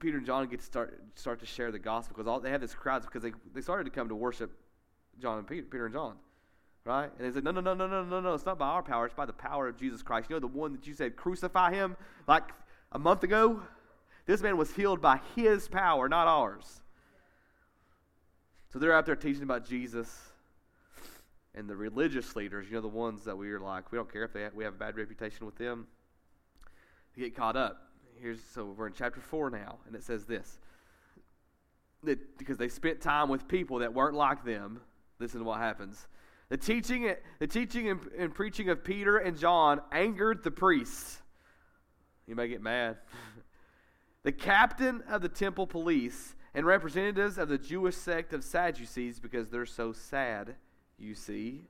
[0.00, 2.60] Peter and John get to start start to share the gospel because all they had
[2.60, 4.50] this crowds because they, they started to come to worship
[5.20, 6.16] John and Peter, Peter and John,
[6.84, 7.10] right?
[7.18, 8.34] And they said, no, no, no, no, no, no, no.
[8.34, 9.04] It's not by our power.
[9.06, 10.30] It's by the power of Jesus Christ.
[10.30, 11.96] You know the one that you said crucify him
[12.26, 12.50] like
[12.92, 13.62] a month ago.
[14.26, 16.80] This man was healed by His power, not ours.
[18.72, 20.16] So they're out there teaching about Jesus.
[21.54, 24.22] And the religious leaders, you know, the ones that we are like, we don't care
[24.22, 25.88] if they have, we have a bad reputation with them,
[27.16, 27.90] they get caught up
[28.20, 30.58] here's so we're in chapter 4 now, and it says this.
[32.04, 34.80] that, because they spent time with people that weren't like them.
[35.18, 36.06] Listen to what happens.
[36.48, 41.20] The teaching, the teaching and, and preaching of Peter and John angered the priests.
[42.26, 42.96] You may get mad.
[44.22, 49.48] the captain of the temple police and representatives of the Jewish sect of Sadducees, because
[49.50, 50.56] they're so sad,
[50.98, 51.62] you see.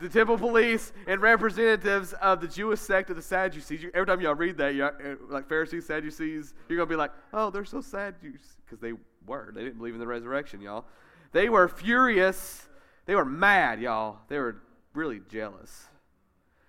[0.00, 3.86] the temple police and representatives of the Jewish sect of the Sadducees.
[3.94, 4.90] Every time y'all read that, uh,
[5.30, 8.16] like Pharisees, Sadducees, you're going to be like, oh, they're so sad.
[8.20, 8.92] Because they
[9.26, 9.50] were.
[9.54, 10.84] They didn't believe in the resurrection, y'all.
[11.32, 12.68] They were furious.
[13.06, 14.18] They were mad, y'all.
[14.28, 14.62] They were
[14.94, 15.86] really jealous.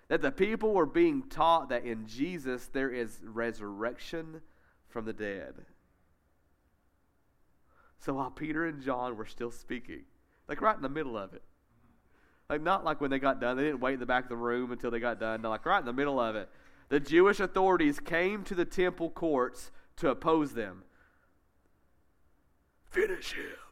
[0.08, 4.40] That the people were being taught that in Jesus there is resurrection
[4.88, 5.54] from the dead.
[7.98, 10.04] So while Peter and John were still speaking,
[10.48, 11.42] like right in the middle of it,
[12.48, 14.36] like not like when they got done, they didn't wait in the back of the
[14.36, 15.42] room until they got done.
[15.42, 16.48] Like right in the middle of it,
[16.88, 20.84] the Jewish authorities came to the temple courts to oppose them.
[22.90, 23.65] Finish him.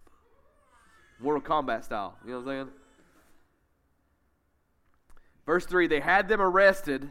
[1.24, 2.18] Mortal Kombat style.
[2.22, 2.68] You know what I'm saying?
[5.46, 7.10] Verse 3 They had them arrested,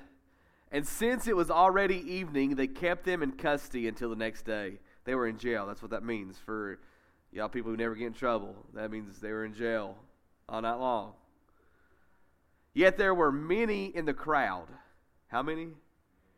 [0.71, 4.73] and since it was already evening, they kept them in custody until the next day.
[5.05, 5.65] They were in jail.
[5.65, 6.79] That's what that means for
[7.31, 8.55] y'all people who never get in trouble.
[8.75, 9.97] That means they were in jail
[10.47, 11.13] all night long.
[12.75, 14.67] Yet there were many in the crowd.
[15.27, 15.69] How many?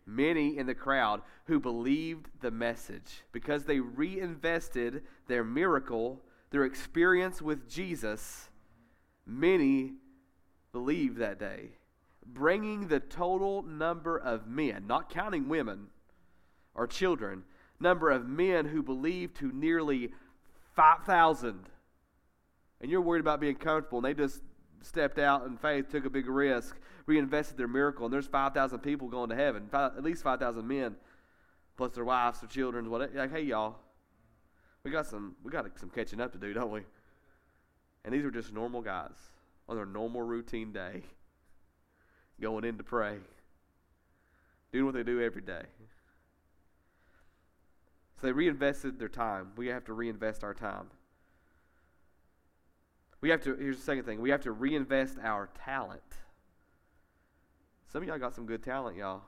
[0.05, 6.21] Many in the crowd who believed the message because they reinvested their miracle,
[6.55, 8.47] their experience with Jesus.
[9.25, 9.95] Many
[10.71, 11.71] believed that day
[12.25, 15.87] bringing the total number of men, not counting women
[16.73, 17.43] or children,
[17.77, 20.13] number of men who believed to nearly
[20.77, 21.67] 5,000.
[22.79, 24.41] And you're worried about being comfortable, and they just
[24.81, 29.09] stepped out in faith, took a big risk, reinvested their miracle, and there's 5,000 people
[29.09, 30.95] going to heaven, five, at least 5,000 men,
[31.75, 33.11] plus their wives, their children, whatever.
[33.13, 33.75] Like, hey, y'all,
[34.85, 36.81] we got some, we got some catching up to do, don't we?
[38.05, 39.15] And these were just normal guys
[39.67, 41.01] on their normal routine day
[42.39, 43.17] going in to pray,
[44.71, 45.63] doing what they do every day.
[48.21, 49.53] So they reinvested their time.
[49.57, 50.87] We have to reinvest our time.
[53.21, 56.01] We have to, here's the second thing we have to reinvest our talent.
[57.91, 59.21] Some of y'all got some good talent, y'all.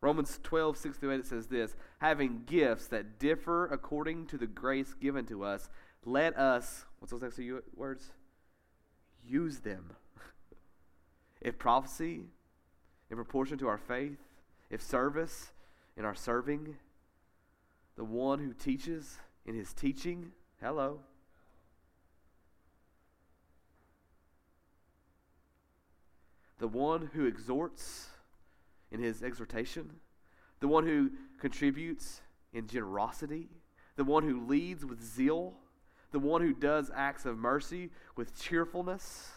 [0.00, 4.46] Romans 12, 6 through 8, it says this Having gifts that differ according to the
[4.46, 5.68] grace given to us,
[6.04, 7.40] let us, what's those next
[7.74, 8.12] words?
[9.26, 9.92] Use them.
[11.40, 12.22] If prophecy,
[13.10, 14.18] in proportion to our faith,
[14.70, 15.52] if service,
[15.96, 16.74] in our serving,
[17.96, 21.00] the one who teaches in his teaching, hello.
[26.58, 28.08] The one who exhorts
[28.90, 30.00] in his exhortation,
[30.60, 32.20] the one who contributes
[32.52, 33.48] in generosity,
[33.96, 35.54] the one who leads with zeal,
[36.12, 39.30] the one who does acts of mercy with cheerfulness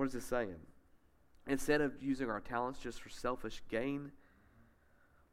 [0.00, 0.56] what is it saying?
[1.46, 4.12] Instead of using our talents just for selfish gain,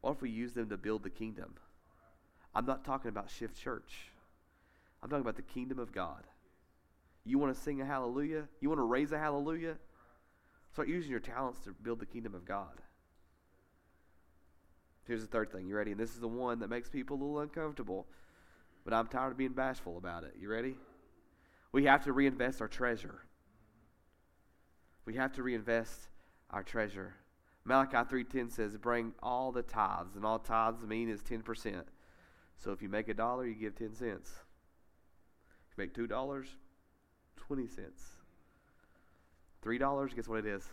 [0.02, 1.54] what if we use them to build the kingdom?
[2.54, 4.10] I'm not talking about shift church.
[5.02, 6.24] I'm talking about the kingdom of God.
[7.24, 8.44] You want to sing a hallelujah?
[8.60, 9.76] You want to raise a hallelujah?
[10.74, 12.82] Start using your talents to build the kingdom of God.
[15.08, 15.66] Here's the third thing.
[15.66, 15.92] You ready?
[15.92, 18.06] And this is the one that makes people a little uncomfortable,
[18.84, 20.34] but I'm tired of being bashful about it.
[20.38, 20.76] You ready?
[21.72, 23.22] We have to reinvest our treasure.
[25.06, 26.08] We have to reinvest
[26.50, 27.14] our treasure.
[27.64, 31.84] Malachi 3.10 says, bring all the tithes, and all tithes mean is 10%.
[32.58, 34.30] So if you make a dollar, you give 10 cents.
[35.70, 36.44] If you make $2,
[37.36, 38.02] 20 cents.
[39.64, 40.64] $3, guess what it is?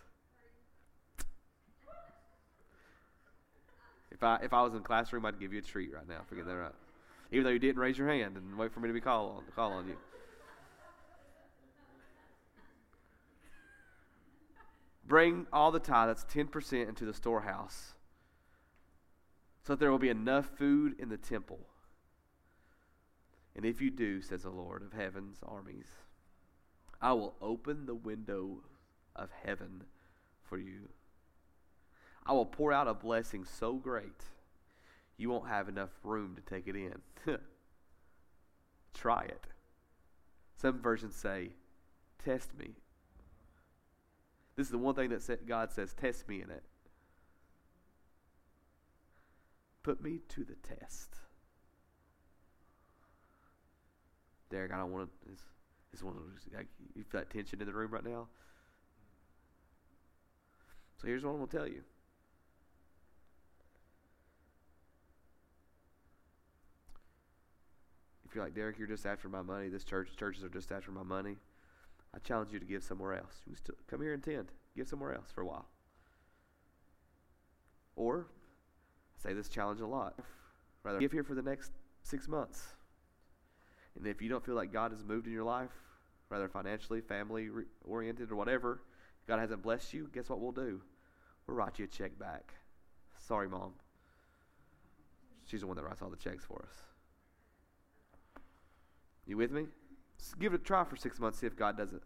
[4.15, 6.21] If I, if I was in the classroom, I'd give you a treat right now.
[6.29, 6.71] Forget that right.
[7.33, 9.43] Even though you didn't raise your hand and wait for me to be call on,
[9.53, 9.97] call on you.
[15.05, 17.95] Bring all the tithe, that's 10%, into the storehouse,
[19.63, 21.59] so that there will be enough food in the temple.
[23.53, 25.87] And if you do, says the Lord of heaven's armies,
[27.01, 28.63] I will open the window
[29.13, 29.83] of heaven
[30.41, 30.87] for you.
[32.25, 34.23] I will pour out a blessing so great
[35.17, 37.01] you won't have enough room to take it in.
[38.93, 39.47] Try it.
[40.57, 41.51] Some versions say,
[42.17, 42.75] Test me
[44.55, 46.63] this is the one thing that God says, test me in it.
[49.83, 51.15] Put me to the test.
[54.49, 55.33] Derek, I don't want to.
[55.33, 55.39] Is,
[55.93, 58.27] is one of those, like, you feel that tension in the room right now?
[61.01, 61.83] So here's what I'm going to tell you.
[68.35, 71.03] You're like, Derek, you're just after my money, this church, churches are just after my
[71.03, 71.37] money,
[72.13, 73.41] I challenge you to give somewhere else.
[73.49, 74.51] You still, come here and tend.
[74.75, 75.65] Give somewhere else for a while.
[77.95, 78.27] Or,
[79.17, 80.19] I say this challenge a lot,
[80.83, 81.71] rather give here for the next
[82.03, 82.61] six months.
[83.97, 85.71] And if you don't feel like God has moved in your life,
[86.27, 87.47] whether financially, family
[87.85, 88.81] oriented, or whatever,
[89.29, 90.81] God hasn't blessed you, guess what we'll do?
[91.47, 92.53] We'll write you a check back.
[93.17, 93.75] Sorry, Mom.
[95.45, 96.94] She's the one that writes all the checks for us.
[99.25, 99.65] You with me?
[100.19, 102.03] Just give it a try for six months, see if God doesn't.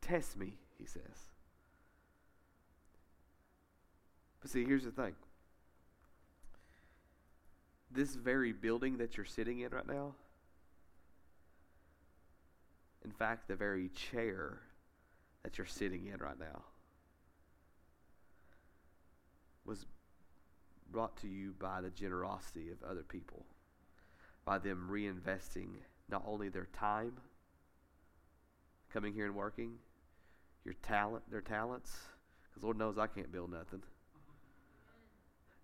[0.00, 1.30] Test me, he says.
[4.40, 5.14] But see, here's the thing.
[7.90, 10.14] This very building that you're sitting in right now,
[13.04, 14.58] in fact, the very chair
[15.42, 16.62] that you're sitting in right now
[19.64, 19.86] was
[20.90, 23.44] brought to you by the generosity of other people,
[24.44, 25.68] by them reinvesting
[26.08, 27.12] not only their time,
[28.92, 29.74] coming here and working,
[30.64, 31.96] your talent, their talents,
[32.48, 33.82] because Lord knows I can't build nothing,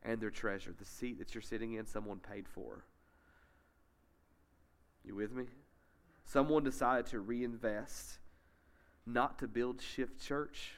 [0.02, 2.84] and their treasure, the seat that you're sitting in, someone paid for.
[5.04, 5.46] You with me?
[6.24, 8.18] Someone decided to reinvest,
[9.06, 10.72] not to build Shift Church.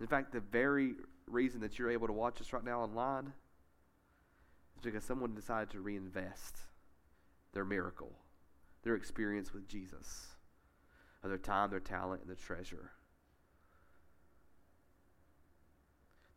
[0.00, 0.94] In fact, the very
[1.26, 3.32] reason that you're able to watch us right now online
[4.76, 6.56] is because someone decided to reinvest
[7.52, 8.12] their miracle,
[8.82, 10.28] their experience with Jesus,
[11.22, 12.92] of their time, their talent, and their treasure.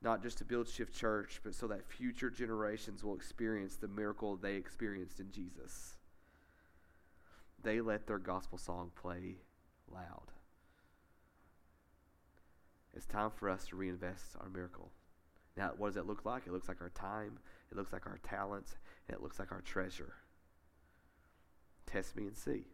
[0.01, 4.35] Not just to build Shift Church, but so that future generations will experience the miracle
[4.35, 5.95] they experienced in Jesus
[7.63, 9.37] they let their gospel song play
[9.91, 10.31] loud.
[12.93, 14.91] It's time for us to reinvest our miracle.
[15.57, 16.45] Now, what does that look like?
[16.45, 17.39] It looks like our time,
[17.71, 18.75] it looks like our talents,
[19.07, 20.13] and it looks like our treasure.
[21.85, 22.65] Test me and see.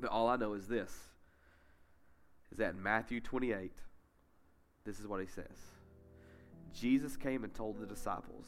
[0.00, 0.92] But all I know is this
[2.50, 3.72] is that in Matthew 28,
[4.84, 5.72] this is what he says
[6.72, 8.46] Jesus came and told the disciples,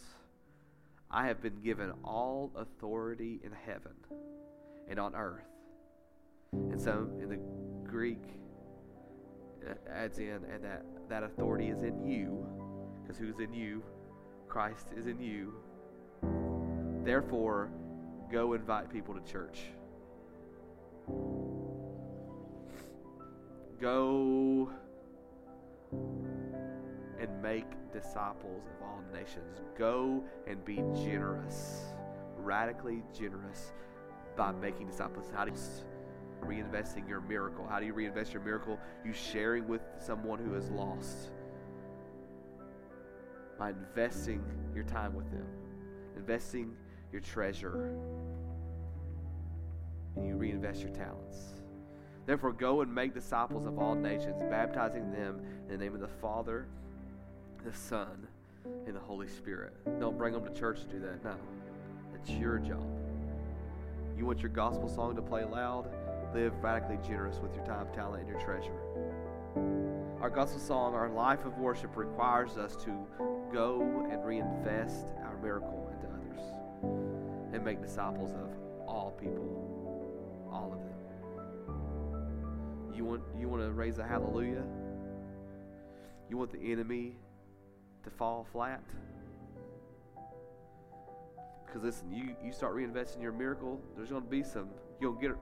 [1.11, 3.95] I have been given all authority in heaven
[4.89, 5.49] and on earth.
[6.53, 7.39] And so in the
[7.89, 8.23] Greek,
[9.63, 12.47] it adds in, and that, that authority is in you,
[13.03, 13.83] because who's in you?
[14.49, 15.55] Christ is in you.
[17.05, 17.71] Therefore,
[18.31, 19.61] go invite people to church.
[23.81, 24.71] Go
[27.21, 29.61] and make disciples of all nations.
[29.77, 31.95] Go and be generous,
[32.39, 33.73] radically generous
[34.37, 35.27] by making disciples.
[35.35, 35.59] How do you
[36.47, 37.67] reinvesting your miracle?
[37.69, 38.79] How do you reinvest your miracle?
[39.05, 41.31] You sharing with someone who is lost
[43.59, 44.43] by investing
[44.75, 45.47] your time with them,
[46.17, 46.77] investing
[47.13, 47.95] your treasure,
[50.17, 51.37] and you reinvest your talents.
[52.27, 56.09] Therefore, go and make disciples of all nations, baptizing them in the name of the
[56.09, 56.67] Father,
[57.65, 58.27] the Son,
[58.87, 59.73] and the Holy Spirit.
[59.99, 61.25] Don't bring them to church to do that.
[61.25, 61.35] No,
[62.15, 62.85] it's your job.
[64.17, 65.89] You want your gospel song to play loud?
[66.35, 68.77] Live radically generous with your time, talent, and your treasure.
[70.21, 72.93] Our gospel song, our life of worship requires us to
[73.51, 75.88] go and reinvest our miracle
[76.83, 78.51] and make disciples of
[78.87, 80.95] all people, all of them.
[82.95, 84.65] You want, you want to raise a hallelujah?
[86.29, 87.17] You want the enemy
[88.05, 88.83] to fall flat?
[91.65, 94.69] Because listen, you, you start reinvesting your miracle, there's going to be some,
[95.01, 95.33] you'll get,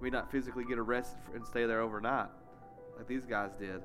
[0.00, 2.28] may not physically get arrested and stay there overnight
[3.00, 3.80] like these guys did.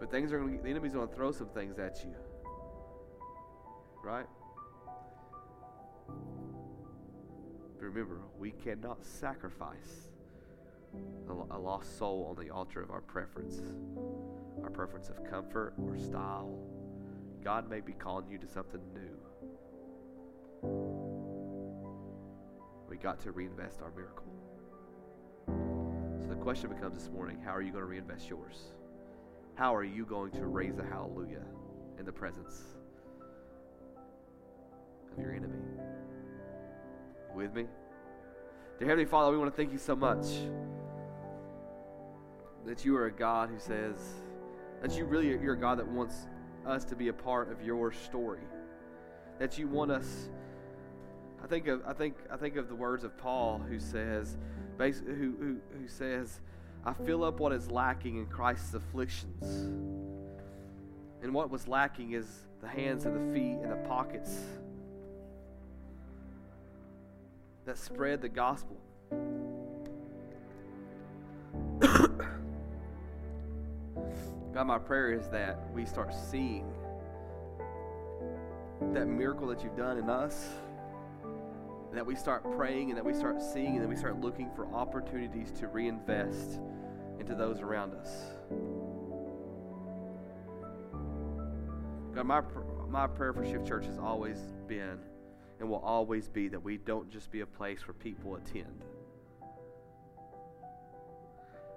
[0.00, 2.14] But things are going to, the enemy's going to throw some things at you.
[4.02, 4.26] Right?
[7.86, 10.10] Remember, we cannot sacrifice
[11.28, 13.60] a, lost soul on the altar of our preference,
[14.62, 16.58] our preference of comfort or style.
[17.42, 19.18] God may be calling you to something new.
[22.88, 24.26] We got to reinvest our miracle.
[26.20, 28.72] So the question becomes this morning how are you going to reinvest yours?
[29.54, 31.44] How are you going to raise a hallelujah
[31.98, 32.62] in the presence
[35.12, 35.58] of your enemy?
[37.34, 37.66] With me?
[38.78, 40.26] Dear Heavenly Father, we want to thank you so much
[42.64, 43.96] that you are a God who says,
[44.80, 46.14] that you really you're a God that wants
[46.66, 48.42] us to be a part of your story.
[49.38, 50.28] That you want us
[51.42, 54.36] I think of I think I think of the words of Paul who says,
[54.78, 56.40] who who who says,
[56.84, 59.44] I fill up what is lacking in Christ's afflictions.
[61.22, 62.26] And what was lacking is
[62.60, 64.38] the hands and the feet and the pockets
[67.64, 68.76] that spread the gospel.
[74.52, 76.72] God, my prayer is that we start seeing
[78.92, 80.48] that miracle that you've done in us,
[81.22, 84.50] and that we start praying and that we start seeing and that we start looking
[84.56, 86.58] for opportunities to reinvest
[87.20, 88.08] into those around us.
[92.14, 92.42] God, my,
[92.88, 94.98] my prayer for Shift Church has always been
[95.60, 98.84] and will always be that we don't just be a place where people attend,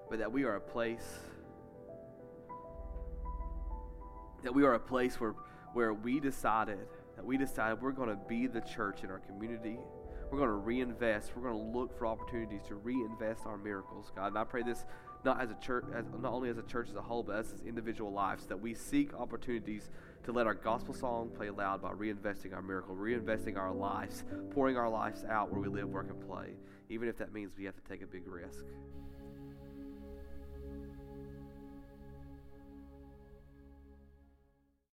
[0.10, 1.20] but that we are a place
[4.46, 5.34] that we are a place where,
[5.74, 9.80] where we decided that we decided we're going to be the church in our community.
[10.30, 11.32] We're going to reinvest.
[11.36, 14.28] We're going to look for opportunities to reinvest our miracles, God.
[14.28, 14.86] And I pray this
[15.26, 17.56] not as a church, as, not only as a church as a whole, but as
[17.66, 19.90] individual lives, that we seek opportunities
[20.24, 24.78] to let our gospel song play loud by reinvesting our miracle, reinvesting our lives, pouring
[24.78, 26.54] our lives out where we live, work, and play,
[26.90, 28.66] even if that means we have to take a big risk.